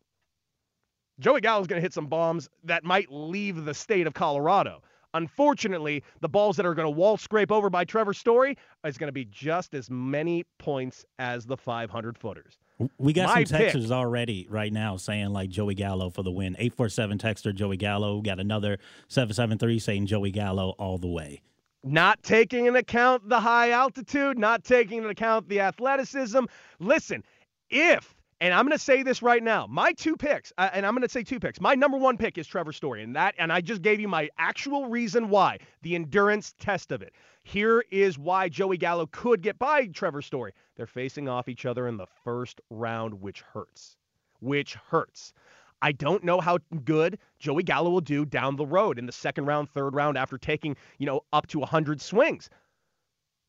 Joey 1.22 1.40
Gallo 1.40 1.62
is 1.62 1.68
going 1.68 1.78
to 1.78 1.82
hit 1.82 1.94
some 1.94 2.08
bombs 2.08 2.50
that 2.66 2.84
might 2.84 3.10
leave 3.10 3.64
the 3.64 3.74
state 3.74 4.08
of 4.08 4.14
Colorado. 4.14 4.84
Unfortunately, 5.14 6.04
the 6.20 6.28
balls 6.28 6.58
that 6.58 6.66
are 6.66 6.74
going 6.74 6.86
to 6.86 6.92
wall 6.92 7.16
scrape 7.16 7.50
over 7.50 7.70
by 7.70 7.86
Trevor 7.86 8.14
Story 8.14 8.58
is 8.84 8.98
going 8.98 9.08
to 9.08 9.14
be 9.14 9.24
just 9.24 9.74
as 9.74 9.90
many 9.90 10.44
points 10.60 11.06
as 11.18 11.46
the 11.46 11.56
500 11.56 12.18
footers. 12.18 12.60
We 12.98 13.14
got 13.14 13.34
My 13.34 13.46
some 13.46 13.58
texters 13.58 13.84
pick, 13.84 13.92
already 13.92 14.48
right 14.50 14.74
now 14.74 14.98
saying 14.98 15.30
like 15.30 15.50
Joey 15.50 15.76
Gallo 15.76 16.10
for 16.10 16.24
the 16.24 16.32
win. 16.32 16.58
847 16.60 17.20
texter 17.20 17.56
Joey 17.56 17.78
Gallo. 17.78 18.20
Got 18.20 18.42
another 18.42 18.80
773 19.08 19.80
saying 19.80 20.08
Joey 20.08 20.32
Gallo 20.32 20.72
all 20.72 20.98
the 20.98 21.08
way 21.08 21.42
not 21.84 22.22
taking 22.24 22.66
into 22.66 22.80
account 22.80 23.28
the 23.30 23.40
high 23.40 23.72
altitude, 23.72 24.38
not 24.38 24.64
taking 24.64 24.98
into 24.98 25.10
account 25.10 25.48
the 25.50 25.62
athleticism. 25.62 26.46
Listen, 26.80 27.24
if 27.70 28.18
and 28.40 28.54
I'm 28.54 28.66
going 28.66 28.78
to 28.78 28.84
say 28.84 29.02
this 29.02 29.24
right 29.24 29.42
now. 29.42 29.66
My 29.68 29.94
two 29.94 30.16
picks, 30.16 30.54
uh, 30.58 30.70
and 30.72 30.86
I'm 30.86 30.94
going 30.94 31.02
to 31.02 31.10
say 31.10 31.24
two 31.24 31.40
picks. 31.40 31.60
My 31.60 31.74
number 31.74 31.98
one 31.98 32.18
pick 32.18 32.38
is 32.38 32.46
Trevor 32.46 32.72
Story, 32.72 33.02
and 33.02 33.16
that, 33.16 33.34
and 33.40 33.52
I 33.52 33.62
just 33.62 33.82
gave 33.82 34.00
you 34.00 34.08
my 34.08 34.30
actual 34.38 34.90
reason 34.90 35.30
why, 35.30 35.58
the 35.82 35.96
endurance 35.96 36.54
test 36.60 36.92
of 36.92 37.02
it. 37.02 37.14
Here 37.44 37.84
is 37.90 38.20
why 38.20 38.50
Joey 38.50 38.78
Gallo 38.78 39.08
could 39.08 39.42
get 39.42 39.58
by 39.58 39.88
Trevor 39.88 40.22
Story. 40.22 40.54
They're 40.76 40.86
facing 40.86 41.28
off 41.28 41.48
each 41.48 41.66
other 41.66 41.88
in 41.88 41.98
the 41.98 42.06
first 42.24 42.62
round, 42.70 43.22
which 43.22 43.42
hurts. 43.42 43.98
Which 44.40 44.76
hurts. 44.76 45.34
I 45.82 45.92
don't 45.92 46.24
know 46.24 46.40
how 46.42 46.58
good 46.84 47.20
Joey 47.40 47.64
Gallo 47.64 47.90
will 47.90 48.02
do 48.02 48.26
down 48.26 48.56
the 48.56 48.66
road 48.66 48.98
in 48.98 49.06
the 49.06 49.12
second 49.12 49.46
round, 49.46 49.70
third 49.70 49.94
round 49.94 50.18
after 50.18 50.38
taking, 50.38 50.76
you 50.98 51.06
know, 51.06 51.22
up 51.34 51.48
to 51.48 51.60
100 51.60 52.02
swings. 52.02 52.50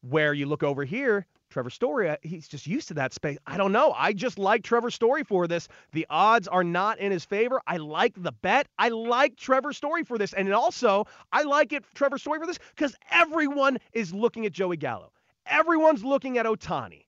Where 0.03 0.33
you 0.33 0.47
look 0.47 0.63
over 0.63 0.85
here, 0.85 1.27
Trevor 1.51 1.71
Story, 1.71 2.11
uh, 2.11 2.17
he's 2.23 2.47
just 2.47 2.67
used 2.67 2.89
to 2.89 2.95
that 2.95 3.13
space. 3.13 3.39
I 3.47 3.57
don't 3.57 3.73
know. 3.73 3.93
I 3.97 4.13
just 4.13 4.39
like 4.39 4.63
Trevor 4.63 4.91
Story 4.91 5.25
for 5.25 5.49
this. 5.49 5.67
The 5.93 6.07
odds 6.11 6.47
are 6.47 6.63
not 6.63 6.99
in 6.99 7.11
his 7.11 7.25
favor. 7.25 7.61
I 7.67 7.79
like 7.79 8.15
the 8.23 8.33
bet. 8.33 8.69
I 8.79 8.91
like 8.91 9.37
Trevor 9.37 9.73
Story 9.73 10.05
for 10.05 10.19
this. 10.19 10.35
And 10.35 10.53
also, 10.53 11.07
I 11.33 11.43
like 11.43 11.73
it, 11.73 11.85
Trevor 11.95 12.19
Story 12.19 12.38
for 12.38 12.47
this, 12.47 12.59
because 12.77 12.95
everyone 13.11 13.79
is 13.93 14.12
looking 14.12 14.47
at 14.47 14.53
Joey 14.53 14.77
Gallo. 14.77 15.11
Everyone's 15.47 16.05
looking 16.05 16.38
at 16.38 16.47
Ohtani. 16.47 17.07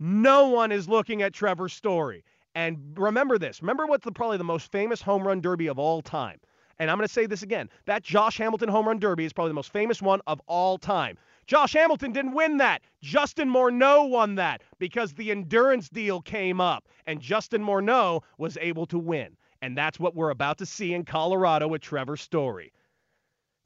No 0.00 0.48
one 0.48 0.72
is 0.72 0.88
looking 0.88 1.22
at 1.22 1.34
Trevor 1.34 1.68
Story. 1.68 2.24
And 2.54 2.96
remember 2.96 3.38
this. 3.38 3.62
Remember 3.62 3.86
what's 3.86 4.04
the, 4.04 4.12
probably 4.12 4.38
the 4.38 4.44
most 4.44 4.70
famous 4.70 5.02
home 5.02 5.26
run 5.26 5.40
derby 5.40 5.66
of 5.66 5.78
all 5.78 6.02
time. 6.02 6.38
And 6.78 6.90
I'm 6.90 6.96
going 6.96 7.06
to 7.06 7.12
say 7.12 7.26
this 7.26 7.42
again. 7.42 7.68
That 7.86 8.02
Josh 8.02 8.38
Hamilton 8.38 8.68
home 8.68 8.86
run 8.86 8.98
derby 8.98 9.24
is 9.24 9.32
probably 9.32 9.50
the 9.50 9.54
most 9.54 9.72
famous 9.72 10.02
one 10.02 10.20
of 10.26 10.40
all 10.46 10.78
time. 10.78 11.16
Josh 11.46 11.74
Hamilton 11.74 12.12
didn't 12.12 12.32
win 12.32 12.56
that. 12.58 12.82
Justin 13.02 13.48
Morneau 13.48 14.08
won 14.08 14.36
that 14.36 14.62
because 14.78 15.12
the 15.12 15.30
endurance 15.30 15.88
deal 15.88 16.20
came 16.20 16.60
up 16.60 16.88
and 17.06 17.20
Justin 17.20 17.62
Morneau 17.62 18.22
was 18.38 18.56
able 18.60 18.86
to 18.86 18.98
win. 18.98 19.36
And 19.60 19.76
that's 19.76 20.00
what 20.00 20.14
we're 20.14 20.30
about 20.30 20.58
to 20.58 20.66
see 20.66 20.94
in 20.94 21.04
Colorado 21.04 21.68
with 21.68 21.82
Trevor 21.82 22.16
Story. 22.16 22.72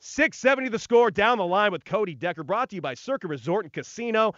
670 0.00 0.68
the 0.68 0.78
score 0.78 1.10
down 1.10 1.38
the 1.38 1.46
line 1.46 1.72
with 1.72 1.84
Cody 1.84 2.14
Decker, 2.14 2.44
brought 2.44 2.70
to 2.70 2.76
you 2.76 2.80
by 2.80 2.94
Circa 2.94 3.26
Resort 3.26 3.64
and 3.64 3.72
Casino 3.72 4.32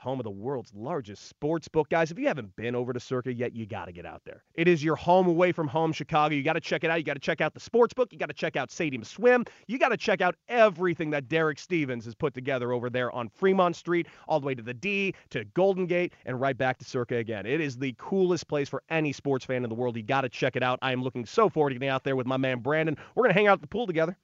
home 0.00 0.18
of 0.18 0.24
the 0.24 0.30
world's 0.30 0.72
largest 0.74 1.28
sports 1.28 1.68
book. 1.68 1.90
Guys, 1.90 2.10
if 2.10 2.18
you 2.18 2.26
haven't 2.26 2.56
been 2.56 2.74
over 2.74 2.92
to 2.92 3.00
Circa 3.00 3.32
yet, 3.32 3.54
you 3.54 3.66
got 3.66 3.84
to 3.84 3.92
get 3.92 4.06
out 4.06 4.22
there. 4.24 4.42
It 4.54 4.66
is 4.66 4.82
your 4.82 4.96
home 4.96 5.26
away 5.26 5.52
from 5.52 5.68
home, 5.68 5.92
Chicago. 5.92 6.34
You 6.34 6.42
got 6.42 6.54
to 6.54 6.60
check 6.60 6.84
it 6.84 6.90
out. 6.90 6.96
You 6.96 7.04
got 7.04 7.14
to 7.14 7.20
check 7.20 7.40
out 7.40 7.52
the 7.52 7.60
sports 7.60 7.92
book. 7.92 8.12
You 8.12 8.18
got 8.18 8.30
to 8.30 8.34
check 8.34 8.56
out 8.56 8.70
Stadium 8.70 9.04
Swim. 9.04 9.44
You 9.66 9.78
got 9.78 9.90
to 9.90 9.96
check 9.96 10.20
out 10.20 10.36
everything 10.48 11.10
that 11.10 11.28
Derek 11.28 11.58
Stevens 11.58 12.06
has 12.06 12.14
put 12.14 12.32
together 12.32 12.72
over 12.72 12.88
there 12.88 13.12
on 13.12 13.28
Fremont 13.28 13.76
Street, 13.76 14.06
all 14.26 14.40
the 14.40 14.46
way 14.46 14.54
to 14.54 14.62
the 14.62 14.74
D, 14.74 15.14
to 15.30 15.44
Golden 15.44 15.86
Gate, 15.86 16.14
and 16.24 16.40
right 16.40 16.56
back 16.56 16.78
to 16.78 16.84
Circa 16.84 17.16
again. 17.16 17.44
It 17.44 17.60
is 17.60 17.76
the 17.76 17.94
coolest 17.98 18.48
place 18.48 18.68
for 18.68 18.82
any 18.88 19.12
sports 19.12 19.44
fan 19.44 19.64
in 19.64 19.68
the 19.68 19.76
world. 19.76 19.96
You 19.96 20.02
got 20.02 20.22
to 20.22 20.28
check 20.30 20.56
it 20.56 20.62
out. 20.62 20.78
I 20.80 20.92
am 20.92 21.02
looking 21.02 21.26
so 21.26 21.48
forward 21.48 21.70
to 21.70 21.74
getting 21.74 21.88
out 21.88 22.04
there 22.04 22.16
with 22.16 22.26
my 22.26 22.38
man 22.38 22.60
Brandon. 22.60 22.96
We're 23.14 23.24
going 23.24 23.34
to 23.34 23.38
hang 23.38 23.48
out 23.48 23.54
at 23.54 23.60
the 23.60 23.68
pool 23.68 23.86
together. 23.86 24.16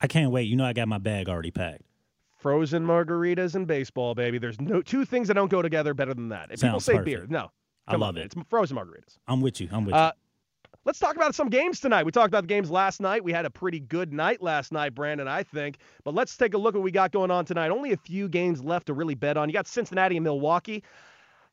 I 0.00 0.08
can't 0.08 0.30
wait. 0.30 0.48
You 0.48 0.56
know, 0.56 0.64
I 0.64 0.72
got 0.72 0.88
my 0.88 0.98
bag 0.98 1.28
already 1.28 1.52
packed 1.52 1.82
frozen 2.42 2.84
margaritas 2.84 3.54
and 3.54 3.66
baseball, 3.66 4.14
baby. 4.14 4.38
There's 4.38 4.60
no 4.60 4.82
two 4.82 5.04
things 5.04 5.28
that 5.28 5.34
don't 5.34 5.50
go 5.50 5.62
together 5.62 5.94
better 5.94 6.12
than 6.12 6.28
that. 6.30 6.50
If 6.50 6.58
Sounds 6.58 6.70
people 6.70 6.80
say 6.80 6.92
perfect. 6.94 7.06
beer, 7.06 7.26
no. 7.28 7.50
I 7.86 7.96
love 7.96 8.16
on, 8.16 8.18
it. 8.18 8.26
It's 8.26 8.34
frozen 8.50 8.76
margaritas. 8.76 9.18
I'm 9.26 9.40
with 9.40 9.60
you. 9.60 9.68
I'm 9.72 9.84
with 9.84 9.94
uh, 9.94 10.12
you. 10.14 10.20
Let's 10.84 10.98
talk 10.98 11.14
about 11.14 11.34
some 11.34 11.48
games 11.48 11.78
tonight. 11.78 12.04
We 12.04 12.10
talked 12.10 12.28
about 12.28 12.42
the 12.42 12.48
games 12.48 12.70
last 12.70 13.00
night. 13.00 13.22
We 13.22 13.32
had 13.32 13.46
a 13.46 13.50
pretty 13.50 13.78
good 13.78 14.12
night 14.12 14.42
last 14.42 14.72
night, 14.72 14.94
Brandon, 14.94 15.28
I 15.28 15.44
think. 15.44 15.78
But 16.04 16.14
let's 16.14 16.36
take 16.36 16.54
a 16.54 16.58
look 16.58 16.74
at 16.74 16.78
what 16.78 16.84
we 16.84 16.90
got 16.90 17.12
going 17.12 17.30
on 17.30 17.44
tonight. 17.44 17.70
Only 17.70 17.92
a 17.92 17.96
few 17.96 18.28
games 18.28 18.62
left 18.62 18.86
to 18.86 18.94
really 18.94 19.14
bet 19.14 19.36
on. 19.36 19.48
You 19.48 19.52
got 19.52 19.68
Cincinnati 19.68 20.16
and 20.16 20.24
Milwaukee. 20.24 20.82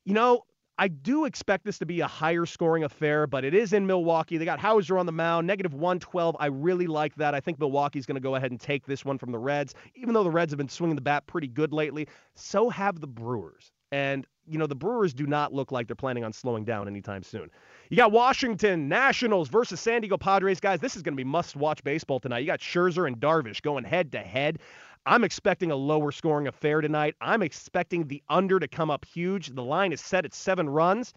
You 0.05 0.15
know, 0.15 0.43
I 0.79 0.87
do 0.87 1.25
expect 1.25 1.65
this 1.65 1.77
to 1.79 1.85
be 1.85 1.99
a 1.99 2.07
higher 2.07 2.45
scoring 2.45 2.85
affair, 2.85 3.27
but 3.27 3.43
it 3.43 3.53
is 3.53 3.73
in 3.73 3.85
Milwaukee. 3.85 4.37
They 4.37 4.45
got 4.45 4.59
Houser 4.59 4.97
on 4.97 5.05
the 5.05 5.11
mound, 5.11 5.45
negative 5.45 5.73
112. 5.73 6.37
I 6.39 6.45
really 6.45 6.87
like 6.87 7.13
that. 7.15 7.35
I 7.35 7.41
think 7.41 7.59
Milwaukee's 7.59 8.05
going 8.05 8.15
to 8.15 8.21
go 8.21 8.35
ahead 8.35 8.51
and 8.51 8.59
take 8.59 8.85
this 8.85 9.03
one 9.03 9.17
from 9.17 9.33
the 9.33 9.37
Reds, 9.37 9.75
even 9.95 10.13
though 10.13 10.23
the 10.23 10.31
Reds 10.31 10.53
have 10.53 10.57
been 10.57 10.69
swinging 10.69 10.95
the 10.95 11.01
bat 11.01 11.27
pretty 11.27 11.47
good 11.49 11.73
lately. 11.73 12.07
So 12.35 12.69
have 12.69 13.01
the 13.01 13.07
Brewers. 13.07 13.73
And, 13.91 14.25
you 14.47 14.57
know, 14.57 14.67
the 14.67 14.75
Brewers 14.75 15.13
do 15.13 15.27
not 15.27 15.51
look 15.53 15.73
like 15.73 15.87
they're 15.87 15.97
planning 15.97 16.23
on 16.23 16.31
slowing 16.31 16.63
down 16.63 16.87
anytime 16.87 17.23
soon. 17.23 17.49
You 17.89 17.97
got 17.97 18.13
Washington 18.13 18.87
Nationals 18.87 19.49
versus 19.49 19.81
San 19.81 19.99
Diego 19.99 20.17
Padres. 20.17 20.61
Guys, 20.61 20.79
this 20.79 20.95
is 20.95 21.01
going 21.01 21.13
to 21.13 21.17
be 21.17 21.25
must 21.25 21.57
watch 21.57 21.83
baseball 21.83 22.21
tonight. 22.21 22.39
You 22.39 22.45
got 22.45 22.59
Scherzer 22.61 23.05
and 23.05 23.17
Darvish 23.17 23.61
going 23.61 23.83
head 23.83 24.13
to 24.13 24.19
head. 24.19 24.59
I'm 25.09 25.23
expecting 25.23 25.71
a 25.71 25.75
lower 25.75 26.11
scoring 26.11 26.45
affair 26.45 26.81
tonight. 26.81 27.15
I'm 27.19 27.41
expecting 27.41 28.05
the 28.05 28.21
under 28.29 28.59
to 28.59 28.67
come 28.67 28.91
up 28.91 29.03
huge. 29.03 29.47
The 29.47 29.63
line 29.63 29.91
is 29.91 30.01
set 30.01 30.23
at 30.23 30.35
seven 30.35 30.69
runs. 30.69 31.15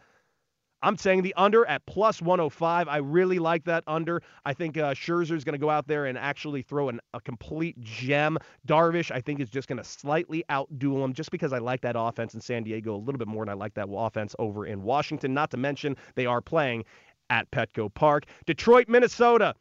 I'm 0.83 0.97
saying 0.97 1.21
the 1.21 1.35
under 1.37 1.67
at 1.67 1.85
plus 1.85 2.23
105. 2.23 2.89
I 2.89 2.97
really 2.97 3.39
like 3.39 3.65
that 3.65 3.85
under. 3.87 4.23
I 4.47 4.55
think 4.55 4.79
uh, 4.79 4.95
Scherzer 4.95 5.37
is 5.37 5.45
going 5.45 5.53
to 5.53 5.59
go 5.59 5.69
out 5.69 5.89
there 5.89 6.07
and 6.07 6.17
actually 6.17 6.63
throw 6.63 6.89
an, 6.89 7.01
a 7.13 7.21
complete 7.21 7.79
gem. 7.81 8.39
Darvish, 8.67 9.11
I 9.11 9.21
think, 9.21 9.41
is 9.41 9.51
just 9.51 9.69
going 9.69 9.77
to 9.77 9.85
slightly 9.85 10.43
outduel 10.49 11.05
him 11.05 11.13
just 11.13 11.31
because 11.31 11.53
I 11.53 11.59
like 11.59 11.83
that 11.83 11.95
offense 11.95 12.33
in 12.33 12.41
San 12.41 12.63
Diego 12.63 12.95
a 12.95 12.97
little 12.97 13.19
bit 13.19 13.29
more 13.29 13.45
than 13.45 13.51
I 13.51 13.57
like 13.59 13.75
that 13.75 13.89
offense 13.93 14.35
over 14.39 14.65
in 14.65 14.83
Washington. 14.83 15.35
Not 15.35 15.51
to 15.51 15.59
mention, 15.59 15.99
they 16.15 16.25
are 16.25 16.41
playing 16.41 16.87
at 17.29 17.51
Petco 17.51 17.93
Park. 17.93 18.25
Detroit, 18.47 18.89
Minnesota 18.89 19.55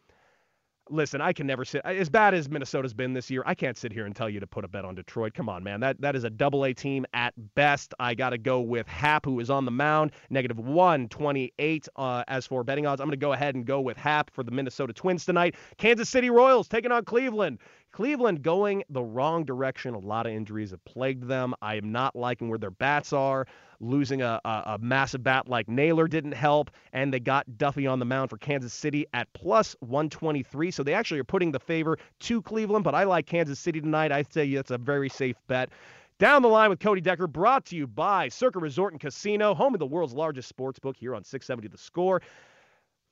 listen, 0.92 1.22
I 1.22 1.34
can 1.34 1.48
never 1.48 1.66
sit 1.66 1.82
as 1.86 2.10
bad 2.10 2.34
as 2.34 2.50
Minnesota's 2.50 2.94
been 2.94 3.14
this 3.14 3.30
year. 3.30 3.44
I 3.46 3.56
can't 3.56 3.78
sit 3.78 3.92
here 3.92 4.06
and 4.06 4.16
tell 4.16 4.30
you 4.30 4.40
to 4.40 4.48
put 4.48 4.66
a 4.66 4.68
bet 4.68 4.86
on 4.86 4.96
Detroit. 4.96 5.34
Come 5.34 5.50
on, 5.50 5.64
man. 5.64 5.80
That 5.80 6.00
that 6.02 6.16
is 6.16 6.24
a 6.24 6.30
double 6.30 6.66
A 6.66 6.74
team 6.74 7.06
at 7.14 7.34
best. 7.56 7.94
I 8.00 8.14
got 8.14 8.32
to 8.32 8.38
go 8.38 8.62
with 8.62 8.88
Happ, 8.88 9.26
who 9.26 9.40
is 9.40 9.50
on 9.50 9.66
the 9.66 9.72
mound, 9.72 10.12
negative 10.30 10.60
128. 10.60 11.88
Uh, 11.96 12.24
as 12.28 12.46
for 12.46 12.64
betting 12.64 12.86
odds, 12.86 13.02
I'm 13.02 13.08
going 13.08 13.12
to 13.12 13.18
go 13.18 13.34
ahead 13.34 13.56
and 13.56 13.66
go 13.66 13.82
with 13.82 13.98
Happ 13.98 14.32
for 14.32 14.44
the 14.44 14.52
Minnesota 14.52 14.94
Twins 14.94 15.26
tonight. 15.26 15.56
Kansas 15.78 16.10
City 16.10 16.30
Royals 16.30 16.68
taking 16.68 16.92
on 16.92 17.06
Cleveland. 17.06 17.60
Cleveland 17.92 18.42
going 18.42 18.84
the 18.90 19.04
wrong 19.04 19.44
direction. 19.44 19.94
A 19.94 20.00
lot 20.00 20.26
of 20.26 20.32
injuries 20.32 20.72
have 20.72 20.84
plagued 20.86 21.28
them. 21.28 21.54
I 21.62 21.76
am 21.76 21.92
not 21.92 22.16
liking 22.16 22.48
where 22.50 22.58
their 22.58 22.72
bats 22.72 23.12
are. 23.12 23.46
Losing 23.82 24.22
a, 24.22 24.40
a, 24.46 24.64
a, 24.66 24.78
massive 24.80 25.24
bat 25.24 25.48
like 25.48 25.68
Naylor 25.68 26.08
didn't 26.08 26.34
help, 26.34 26.70
and 26.94 27.12
they 27.12 27.20
got 27.20 27.58
Duffy 27.58 27.88
on 27.88 27.98
the 27.98 28.06
mound 28.06 28.30
for 28.30 28.38
Kansas 28.38 28.74
City 28.74 29.08
at 29.14 29.28
plus 29.34 29.76
123. 29.80 30.70
So 30.70 30.84
they 30.84 30.94
actually 30.94 31.20
are 31.20 31.26
putting 31.26 31.52
the 31.52 31.60
favor 31.60 31.98
to 32.20 32.42
Cleveland, 32.44 32.84
but 32.84 32.94
I 32.94 33.06
like 33.06 33.26
Kansas 33.26 33.60
City 33.60 33.82
tonight. 33.82 34.12
I'd 34.12 34.28
you, 34.36 34.58
that's 34.58 34.70
a 34.70 34.78
very 34.78 35.10
safe 35.10 35.36
bet. 35.48 35.70
Down 36.20 36.44
the 36.44 36.48
line 36.48 36.70
with 36.70 36.80
Cody 36.80 37.02
Decker, 37.02 37.26
brought 37.26 37.66
to 37.66 37.76
you 37.76 37.88
by 37.88 38.30
Circa 38.30 38.60
Resort 38.60 38.94
and 38.94 39.02
Casino, 39.02 39.56
home 39.56 39.74
of 39.74 39.80
the 39.80 39.88
world's 39.88 40.14
largest 40.14 40.48
sports 40.48 40.78
book 40.78 40.96
here 40.96 41.16
on 41.16 41.24
670 41.24 41.68
The 41.68 41.80
Score. 41.80 42.22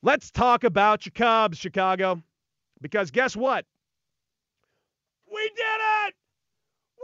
Let's 0.02 0.30
talk 0.30 0.62
about 0.62 1.04
your 1.04 1.12
Cubs, 1.12 1.58
Chicago. 1.58 2.22
Because 2.80 3.10
guess 3.10 3.36
what? 3.36 3.66
We 5.32 5.50
did 5.56 5.80
it! 6.06 6.14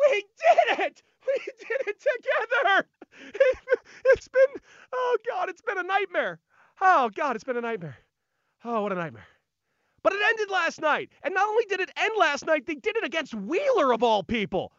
We 0.09 0.25
did 0.39 0.87
it! 0.87 1.03
We 1.27 1.35
did 1.69 1.89
it 1.89 2.01
together! 2.01 2.89
It's 4.13 4.29
been, 4.29 4.63
oh 4.93 5.17
God, 5.29 5.49
it's 5.49 5.63
been 5.63 5.79
a 5.79 5.83
nightmare. 5.83 6.39
Oh 6.81 7.11
God, 7.15 7.35
it's 7.35 7.45
been 7.45 7.57
a 7.57 7.61
nightmare. 7.61 7.97
Oh, 8.65 8.83
what 8.83 8.93
a 8.93 8.95
nightmare. 8.95 9.27
But 10.03 10.13
it 10.13 10.21
ended 10.29 10.51
last 10.51 10.81
night. 10.81 11.11
And 11.23 11.35
not 11.35 11.49
only 11.49 11.65
did 11.65 11.81
it 11.81 11.91
end 11.97 12.13
last 12.17 12.47
night, 12.47 12.67
they 12.67 12.75
did 12.75 12.97
it 12.97 13.05
against 13.05 13.35
Wheeler, 13.35 13.93
of 13.93 14.03
all 14.03 14.23
people. 14.23 14.73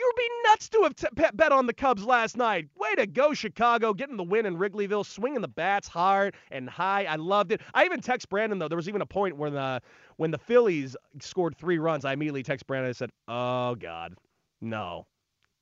You 0.00 0.06
would 0.06 0.16
be 0.16 0.30
nuts 0.48 0.68
to 0.70 0.82
have 0.84 0.96
t- 0.96 1.36
bet 1.36 1.52
on 1.52 1.66
the 1.66 1.74
Cubs 1.74 2.04
last 2.04 2.38
night. 2.38 2.68
Way 2.74 2.94
to 2.94 3.06
go, 3.06 3.34
Chicago, 3.34 3.92
getting 3.92 4.16
the 4.16 4.24
win 4.24 4.46
in 4.46 4.56
Wrigleyville, 4.56 5.04
swinging 5.04 5.42
the 5.42 5.48
bats 5.48 5.88
hard 5.88 6.36
and 6.50 6.70
high. 6.70 7.04
I 7.04 7.16
loved 7.16 7.52
it. 7.52 7.60
I 7.74 7.84
even 7.84 8.00
text 8.00 8.30
Brandon 8.30 8.58
though. 8.58 8.68
There 8.68 8.76
was 8.76 8.88
even 8.88 9.02
a 9.02 9.06
point 9.06 9.36
where 9.36 9.50
the 9.50 9.60
uh, 9.60 9.80
when 10.16 10.30
the 10.30 10.38
Phillies 10.38 10.96
scored 11.20 11.54
three 11.54 11.76
runs, 11.76 12.06
I 12.06 12.14
immediately 12.14 12.42
text 12.42 12.66
Brandon 12.66 12.86
and 12.86 12.96
said, 12.96 13.10
"Oh 13.28 13.74
God, 13.74 14.14
no, 14.62 15.06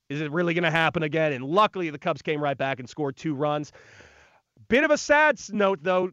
is 0.07 0.21
it 0.21 0.31
really 0.31 0.53
going 0.53 0.63
to 0.63 0.71
happen 0.71 1.03
again?" 1.03 1.33
And 1.33 1.43
luckily, 1.43 1.89
the 1.89 1.99
Cubs 1.99 2.21
came 2.21 2.41
right 2.41 2.57
back 2.57 2.79
and 2.79 2.87
scored 2.87 3.17
two 3.17 3.35
runs. 3.35 3.73
Bit 4.69 4.85
of 4.85 4.91
a 4.91 4.97
sad 4.97 5.37
note 5.51 5.79
though. 5.81 6.11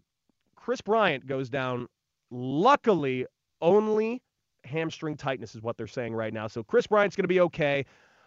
Kris 0.56 0.80
Bryant 0.80 1.28
goes 1.28 1.48
down. 1.48 1.86
Luckily, 2.32 3.24
only 3.62 4.20
hamstring 4.64 5.16
tightness 5.16 5.54
is 5.54 5.62
what 5.62 5.76
they're 5.76 5.86
saying 5.86 6.12
right 6.12 6.32
now. 6.32 6.48
So 6.48 6.64
Kris 6.64 6.88
Bryant's 6.88 7.14
going 7.14 7.22
to 7.22 7.28
be 7.28 7.38
okay. 7.40 7.84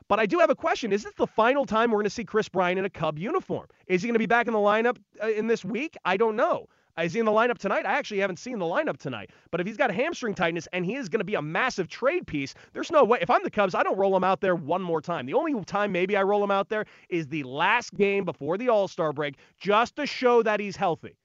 But 0.09 0.19
I 0.19 0.25
do 0.25 0.39
have 0.39 0.49
a 0.49 0.55
question. 0.55 0.91
Is 0.91 1.03
this 1.03 1.13
the 1.13 1.27
final 1.27 1.65
time 1.65 1.91
we're 1.91 1.97
going 1.97 2.05
to 2.05 2.09
see 2.09 2.25
Kris 2.25 2.49
Bryant 2.49 2.79
in 2.79 2.83
a 2.83 2.89
Cub 2.89 3.19
uniform? 3.19 3.67
Is 3.85 4.01
he 4.01 4.07
going 4.07 4.15
to 4.15 4.19
be 4.19 4.25
back 4.25 4.47
in 4.47 4.53
the 4.53 4.59
lineup 4.59 4.97
uh, 5.23 5.29
in 5.29 5.47
this 5.47 5.63
week? 5.63 5.95
I 6.03 6.17
don't 6.17 6.35
know. 6.35 6.67
Is 6.99 7.13
he 7.13 7.19
in 7.19 7.25
the 7.25 7.31
lineup 7.31 7.59
tonight? 7.59 7.85
I 7.85 7.93
actually 7.93 8.19
haven't 8.19 8.39
seen 8.39 8.57
the 8.59 8.65
lineup 8.65 8.97
tonight. 8.97 9.29
But 9.51 9.61
if 9.61 9.67
he's 9.67 9.77
got 9.77 9.91
hamstring 9.93 10.33
tightness 10.33 10.67
and 10.73 10.83
he 10.83 10.95
is 10.95 11.09
going 11.09 11.19
to 11.19 11.25
be 11.25 11.35
a 11.35 11.41
massive 11.41 11.87
trade 11.87 12.27
piece, 12.27 12.55
there's 12.73 12.91
no 12.91 13.03
way. 13.03 13.19
If 13.21 13.29
I'm 13.29 13.43
the 13.43 13.51
Cubs, 13.51 13.75
I 13.75 13.83
don't 13.83 13.97
roll 13.97 14.17
him 14.17 14.23
out 14.23 14.41
there 14.41 14.55
one 14.55 14.81
more 14.81 14.99
time. 14.99 15.27
The 15.27 15.35
only 15.35 15.63
time 15.63 15.91
maybe 15.91 16.17
I 16.17 16.23
roll 16.23 16.43
him 16.43 16.51
out 16.51 16.69
there 16.69 16.85
is 17.09 17.27
the 17.27 17.43
last 17.43 17.93
game 17.93 18.25
before 18.25 18.57
the 18.57 18.69
All 18.69 18.87
Star 18.87 19.13
break, 19.13 19.35
just 19.59 19.95
to 19.97 20.07
show 20.07 20.41
that 20.43 20.59
he's 20.59 20.75
healthy, 20.75 21.15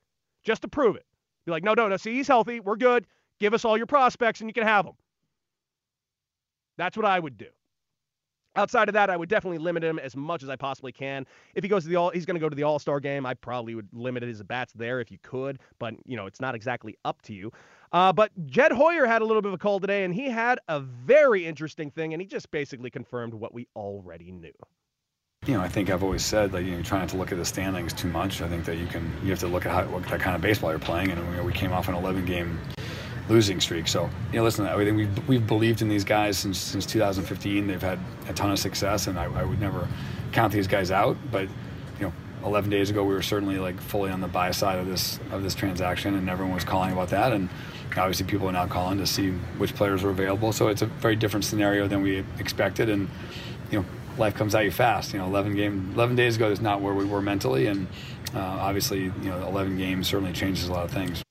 just 0.44 0.62
to 0.62 0.68
prove 0.68 0.94
it. 0.94 1.07
Be 1.47 1.53
like, 1.53 1.64
no, 1.64 1.73
no, 1.75 1.88
no. 1.88 1.97
See, 1.97 2.14
he's 2.14 2.29
healthy. 2.29 2.61
We're 2.61 2.77
good. 2.77 3.07
Give 3.40 3.55
us 3.55 3.64
all 3.64 3.77
your 3.77 3.87
prospects 3.87 4.40
and 4.40 4.49
you 4.49 4.55
can 4.55 4.64
have 4.64 4.85
them. 4.85 4.94
That's 6.77 6.97
what 6.97 7.07
I 7.07 7.18
would 7.18 7.38
do. 7.38 7.49
Outside 8.57 8.88
of 8.88 8.93
that, 8.93 9.11
I 9.11 9.17
would 9.17 9.29
definitely 9.29 9.59
limit 9.59 9.83
him 9.83 9.99
as 9.99 10.14
much 10.14 10.43
as 10.43 10.49
I 10.49 10.57
possibly 10.57 10.93
can. 10.93 11.27
If 11.55 11.64
he 11.64 11.69
goes 11.69 11.83
to 11.83 11.88
the 11.88 11.97
all, 11.97 12.11
he's 12.11 12.25
going 12.25 12.37
to 12.37 12.40
go 12.40 12.49
to 12.49 12.55
the 12.55 12.62
All 12.62 12.79
Star 12.79 13.01
game. 13.01 13.27
I 13.27 13.35
probably 13.35 13.75
would 13.75 13.88
limit 13.93 14.23
his 14.23 14.43
bats 14.43 14.73
there 14.75 15.01
if 15.01 15.11
you 15.11 15.19
could, 15.23 15.59
but 15.79 15.95
you 16.05 16.17
know 16.17 16.27
it's 16.27 16.40
not 16.40 16.55
exactly 16.55 16.97
up 17.05 17.21
to 17.23 17.35
you. 17.35 17.53
Uh, 17.93 18.12
but 18.12 18.31
Jed 18.47 18.73
Hoyer 18.73 19.07
had 19.07 19.23
a 19.23 19.25
little 19.25 19.43
bit 19.43 19.49
of 19.49 19.55
a 19.55 19.59
call 19.59 19.81
today, 19.81 20.05
and 20.05 20.14
he 20.14 20.29
had 20.29 20.59
a 20.69 20.81
very 20.81 21.47
interesting 21.47 21.90
thing, 21.90 22.12
and 22.12 22.21
he 22.21 22.27
just 22.27 22.51
basically 22.51 22.90
confirmed 22.90 23.35
what 23.35 23.55
we 23.55 23.67
already 23.77 24.33
knew. 24.33 24.53
You 25.47 25.55
know, 25.55 25.61
I 25.61 25.69
think 25.69 25.90
I've 25.90 26.03
always 26.03 26.25
said 26.25 26.53
that 26.53 26.62
you 26.62 26.77
know, 26.77 26.83
try 26.83 27.01
not 27.01 27.11
to 27.11 27.17
look 27.17 27.31
at 27.31 27.38
the 27.38 27.45
standings 27.45 27.93
too 27.93 28.09
much. 28.09 28.40
I 28.40 28.49
think 28.49 28.64
that 28.64 28.77
you 28.77 28.87
can 28.87 29.12
you 29.23 29.31
have 29.31 29.40
to 29.40 29.49
look 29.49 29.67
at 29.67 29.73
how, 29.73 29.85
what 29.93 30.05
kind 30.05 30.37
of 30.37 30.40
baseball 30.40 30.71
you're 30.71 30.79
playing, 30.79 31.11
and 31.11 31.21
you 31.21 31.37
know, 31.37 31.45
we 31.45 31.53
came 31.53 31.73
off 31.73 31.88
an 31.88 31.95
11 31.95 32.25
game 32.25 32.59
losing 33.29 33.61
streak. 33.61 33.89
So, 33.89 34.09
you 34.33 34.39
know, 34.39 34.45
listen, 34.45 34.67
I 34.67 34.77
think 34.77 34.97
we've, 34.97 35.29
we've 35.29 35.47
believed 35.47 35.83
in 35.83 35.89
these 35.89 36.05
guys 36.05 36.39
since, 36.39 36.59
since 36.59 36.85
2015. 36.87 37.67
They've 37.67 37.81
had 37.81 37.99
a 38.29 38.33
ton 38.33 38.51
of 38.51 38.59
success, 38.59 39.07
and 39.07 39.19
I, 39.19 39.25
I 39.25 39.45
would 39.45 39.61
never 39.61 39.89
count 40.33 40.53
these 40.53 40.67
guys 40.67 40.91
out. 40.91 41.17
But, 41.31 41.49
you 41.99 42.07
know, 42.07 42.13
11 42.45 42.71
days 42.71 42.91
ago, 42.91 43.03
we 43.05 43.15
were 43.15 43.23
certainly 43.23 43.59
like 43.59 43.81
fully 43.81 44.11
on 44.11 44.21
the 44.21 44.29
buy 44.29 44.51
side 44.51 44.79
of 44.79 44.87
this 44.87 45.19
of 45.33 45.43
this 45.43 45.55
transaction, 45.55 46.15
and 46.15 46.29
everyone 46.29 46.55
was 46.55 46.65
calling 46.65 46.93
about 46.93 47.09
that. 47.11 47.33
And 47.33 47.49
obviously, 47.97 48.27
people 48.27 48.49
are 48.49 48.53
now 48.53 48.67
calling 48.67 48.99
to 48.99 49.07
see 49.07 49.31
which 49.59 49.75
players 49.75 50.03
were 50.03 50.11
available. 50.11 50.53
So 50.53 50.69
it's 50.69 50.83
a 50.83 50.87
very 50.87 51.17
different 51.17 51.45
scenario 51.45 51.89
than 51.89 52.03
we 52.03 52.25
expected. 52.39 52.91
And, 52.91 53.09
you 53.71 53.81
know, 53.81 53.87
life 54.19 54.35
comes 54.35 54.55
at 54.55 54.65
you 54.65 54.71
fast. 54.71 55.13
You 55.15 55.21
know, 55.21 55.27
11 55.27 55.55
game, 55.57 55.93
11 55.95 56.17
days 56.17 56.37
ago 56.37 56.51
is 56.51 56.61
not 56.61 56.83
where 56.83 56.95
we 56.95 57.07
were 57.07 57.23
mentally, 57.23 57.67
and 57.69 57.87
uh, 58.35 58.39
obviously, 58.41 59.05
you 59.05 59.31
know, 59.31 59.47
11 59.47 59.79
games 59.79 60.09
certainly 60.09 60.33
changes 60.33 60.69
a 60.69 60.73
lot 60.73 60.85
of 60.85 60.91
things. 60.91 61.25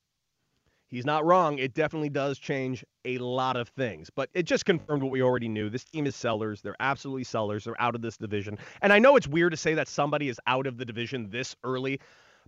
He's 0.94 1.04
not 1.04 1.24
wrong. 1.24 1.58
It 1.58 1.74
definitely 1.74 2.08
does 2.08 2.38
change 2.38 2.84
a 3.04 3.18
lot 3.18 3.56
of 3.56 3.68
things, 3.70 4.10
but 4.14 4.30
it 4.32 4.44
just 4.44 4.64
confirmed 4.64 5.02
what 5.02 5.10
we 5.10 5.22
already 5.22 5.48
knew. 5.48 5.68
This 5.68 5.82
team 5.82 6.06
is 6.06 6.14
sellers. 6.14 6.62
They're 6.62 6.76
absolutely 6.78 7.24
sellers. 7.24 7.64
They're 7.64 7.80
out 7.82 7.96
of 7.96 8.00
this 8.00 8.16
division. 8.16 8.58
And 8.80 8.92
I 8.92 9.00
know 9.00 9.16
it's 9.16 9.26
weird 9.26 9.50
to 9.50 9.56
say 9.56 9.74
that 9.74 9.88
somebody 9.88 10.28
is 10.28 10.40
out 10.46 10.68
of 10.68 10.78
the 10.78 10.84
division 10.84 11.28
this 11.30 11.56
early, 11.64 11.98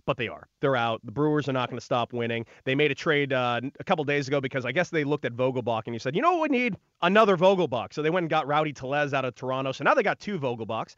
but 0.05 0.15
they 0.15 0.29
are. 0.29 0.47
They're 0.61 0.77
out. 0.77 1.01
The 1.03 1.11
Brewers 1.11 1.49
are 1.49 1.53
not 1.53 1.69
going 1.69 1.77
to 1.77 1.83
stop 1.83 2.13
winning. 2.13 2.45
They 2.63 2.73
made 2.73 2.89
a 2.89 2.95
trade 2.95 3.33
uh, 3.33 3.59
a 3.81 3.83
couple 3.83 4.05
days 4.05 4.29
ago 4.29 4.39
because 4.39 4.65
I 4.65 4.71
guess 4.71 4.91
they 4.91 5.03
looked 5.03 5.25
at 5.25 5.33
Vogelbach 5.33 5.81
and 5.85 5.93
you 5.93 5.99
said, 5.99 6.15
you 6.15 6.21
know 6.21 6.31
what 6.31 6.49
we 6.49 6.57
need? 6.57 6.77
Another 7.01 7.35
Vogelbach. 7.35 7.91
So 7.91 8.01
they 8.01 8.09
went 8.09 8.23
and 8.23 8.29
got 8.29 8.47
Rowdy 8.47 8.71
Tellez 8.71 9.13
out 9.13 9.25
of 9.25 9.35
Toronto. 9.35 9.73
So 9.73 9.83
now 9.83 9.93
they 9.93 10.03
got 10.03 10.21
two 10.21 10.39
Vogelbachs. 10.39 10.95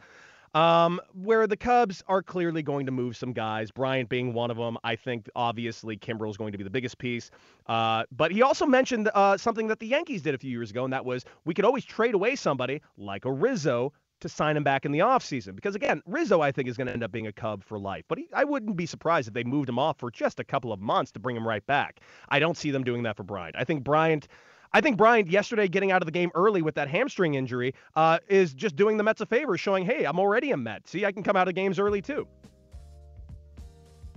Um, 0.53 0.99
where 1.13 1.45
the 1.47 1.57
Cubs 1.57 2.03
are 2.07 2.23
clearly 2.23 2.63
going 2.63 2.85
to 2.85 2.91
move 2.91 3.15
some 3.15 3.33
guys, 3.33 3.71
Bryant 3.71 4.09
being 4.09 4.33
one 4.33 4.49
of 4.49 4.57
them. 4.57 4.77
I 4.83 4.95
think 4.95 5.29
obviously 5.35 5.97
Kimbrel 5.97 6.29
is 6.29 6.37
going 6.37 6.51
to 6.51 6.57
be 6.57 6.63
the 6.63 6.69
biggest 6.69 6.97
piece. 6.97 7.29
Uh, 7.67 8.03
but 8.11 8.31
he 8.31 8.41
also 8.41 8.65
mentioned 8.65 9.09
uh, 9.13 9.37
something 9.37 9.67
that 9.67 9.79
the 9.79 9.87
Yankees 9.87 10.21
did 10.21 10.33
a 10.33 10.37
few 10.37 10.51
years 10.51 10.71
ago, 10.71 10.83
and 10.83 10.93
that 10.93 11.05
was 11.05 11.25
we 11.45 11.53
could 11.53 11.65
always 11.65 11.85
trade 11.85 12.15
away 12.15 12.35
somebody 12.35 12.81
like 12.97 13.25
a 13.25 13.31
Rizzo 13.31 13.93
to 14.21 14.29
sign 14.29 14.57
him 14.57 14.63
back 14.63 14.85
in 14.85 14.91
the 14.91 14.99
offseason. 14.99 15.55
Because 15.55 15.75
again, 15.75 16.01
Rizzo, 16.05 16.41
I 16.41 16.51
think, 16.51 16.67
is 16.67 16.77
going 16.77 16.87
to 16.87 16.93
end 16.93 17.03
up 17.03 17.11
being 17.11 17.27
a 17.27 17.31
Cub 17.31 17.63
for 17.63 17.79
life. 17.79 18.05
But 18.07 18.17
he, 18.17 18.27
I 18.33 18.43
wouldn't 18.43 18.75
be 18.75 18.85
surprised 18.85 19.27
if 19.27 19.33
they 19.33 19.43
moved 19.43 19.69
him 19.69 19.79
off 19.79 19.97
for 19.99 20.11
just 20.11 20.39
a 20.39 20.43
couple 20.43 20.73
of 20.73 20.79
months 20.79 21.11
to 21.13 21.19
bring 21.19 21.35
him 21.35 21.47
right 21.47 21.65
back. 21.65 22.01
I 22.29 22.39
don't 22.39 22.57
see 22.57 22.71
them 22.71 22.83
doing 22.83 23.03
that 23.03 23.15
for 23.15 23.23
Bryant. 23.23 23.55
I 23.57 23.63
think 23.63 23.83
Bryant 23.83 24.27
I 24.71 24.81
think 24.81 24.97
Bryant 24.97 25.29
yesterday 25.29 25.67
getting 25.67 25.91
out 25.91 26.01
of 26.01 26.05
the 26.05 26.11
game 26.11 26.31
early 26.35 26.61
with 26.61 26.75
that 26.75 26.87
hamstring 26.87 27.33
injury 27.33 27.73
uh, 27.95 28.19
is 28.27 28.53
just 28.53 28.75
doing 28.75 28.97
the 28.97 29.03
Mets 29.03 29.21
a 29.21 29.25
favor, 29.25 29.57
showing, 29.57 29.83
hey, 29.83 30.05
I'm 30.05 30.19
already 30.19 30.51
a 30.51 30.57
Met. 30.57 30.87
See, 30.87 31.05
I 31.05 31.11
can 31.11 31.23
come 31.23 31.35
out 31.35 31.47
of 31.47 31.55
games 31.55 31.79
early 31.79 32.01
too. 32.01 32.27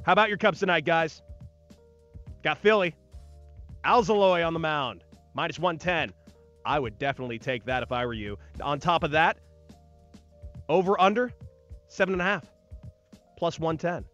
How 0.02 0.12
about 0.12 0.28
your 0.28 0.38
Cubs 0.38 0.58
tonight, 0.58 0.84
guys? 0.84 1.22
Got 2.42 2.58
Philly. 2.58 2.94
Alzolay 3.84 4.46
on 4.46 4.52
the 4.52 4.60
mound, 4.60 5.04
minus 5.34 5.58
110. 5.58 6.12
I 6.64 6.78
would 6.78 6.98
definitely 6.98 7.38
take 7.38 7.64
that 7.64 7.82
if 7.82 7.90
I 7.90 8.04
were 8.04 8.12
you. 8.12 8.38
On 8.60 8.78
top 8.78 9.02
of 9.02 9.12
that, 9.12 9.38
over 10.68 11.00
under 11.00 11.32
seven 11.88 12.14
and 12.14 12.20
a 12.20 12.24
half, 12.24 12.44
plus 13.36 13.58
110. 13.58 14.04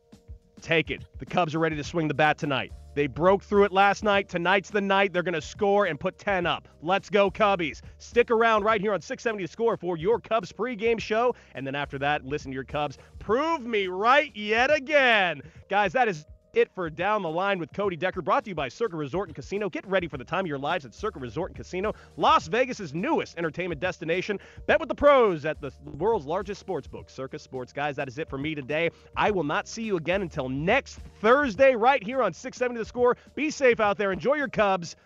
Take 0.63 0.91
it. 0.91 1.05
The 1.19 1.27
Cubs 1.27 1.55
are 1.55 1.59
ready 1.59 1.77
to 1.77 1.85
swing 1.85 2.09
the 2.09 2.15
bat 2.15 2.39
tonight. 2.39 2.73
They 2.99 3.07
broke 3.07 3.45
through 3.45 3.63
it 3.63 3.71
last 3.71 4.03
night. 4.03 4.29
Tonight's 4.29 4.71
the 4.71 4.81
night 4.81 5.13
they're 5.13 5.23
going 5.23 5.33
to 5.33 5.41
score 5.41 5.85
and 5.85 6.01
put 6.01 6.19
10 6.19 6.47
up. 6.47 6.67
Let's 6.83 7.09
go, 7.09 7.31
Cubbies. 7.31 7.81
Stick 7.99 8.29
around 8.29 8.65
right 8.65 8.81
here 8.81 8.93
on 8.93 9.01
670 9.01 9.45
to 9.45 9.53
score 9.53 9.77
for 9.77 9.97
your 9.97 10.19
Cubs 10.19 10.51
pregame 10.51 10.99
show. 10.99 11.37
And 11.55 11.65
then 11.65 11.77
after 11.77 11.97
that, 12.01 12.25
listen 12.25 12.51
to 12.51 12.57
your 12.57 12.65
Cubs. 12.65 12.99
Prove 13.21 13.65
me 13.65 13.87
right 13.87 14.35
yet 14.35 14.75
again. 14.75 15.43
Guys, 15.71 15.93
that 15.93 16.09
is 16.09 16.27
it 16.59 16.71
for 16.75 16.91
Down 16.91 17.23
the 17.23 17.29
Line 17.29 17.59
with 17.59 17.73
Cody 17.73 17.97
Decker, 17.97 18.23
brought 18.23 18.45
to 18.45 18.51
you 18.51 18.55
by 18.55 18.69
Circa 18.69 18.97
Resort 18.97 19.29
and 19.29 19.35
Casino. 19.35 19.69
Get 19.69 19.87
ready 19.87 20.09
for 20.09 20.19
the 20.19 20.25
time 20.25 20.41
of 20.41 20.47
your 20.47 20.59
lives 20.59 20.85
at 20.85 20.95
Circa 20.95 21.19
Resort 21.19 21.51
and 21.51 21.57
Casino, 21.57 21.95
Las 22.17 22.49
Vegas's 22.49 22.93
newest 22.93 23.37
entertainment 23.39 23.81
destination. 23.81 24.39
Bet 24.67 24.81
with 24.81 24.89
the 24.89 24.95
pros 24.95 25.45
at 25.45 25.61
the 25.61 25.73
world's 25.97 26.27
largest 26.27 26.61
sports 26.61 26.87
book, 26.87 27.09
Circa 27.11 27.39
Sports. 27.39 27.73
Guys, 27.73 27.97
that 27.97 28.09
is 28.09 28.19
it 28.19 28.29
for 28.29 28.39
me 28.39 28.55
today. 28.55 28.91
I 29.17 29.31
will 29.31 29.45
not 29.45 29.69
see 29.69 29.83
you 29.83 29.97
again 29.97 30.23
until 30.23 30.49
next 30.49 30.99
Thursday, 31.21 31.75
right 31.75 32.03
here 32.03 32.23
on 32.23 32.33
670 32.33 32.79
The 32.79 32.85
Score. 32.85 33.17
Be 33.35 33.51
safe 33.51 33.81
out 33.81 33.99
there. 33.99 34.13
Enjoy 34.13 34.35
your 34.35 34.49
Cubs. 34.49 34.97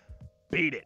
Beat 0.51 0.73
it. 0.73 0.85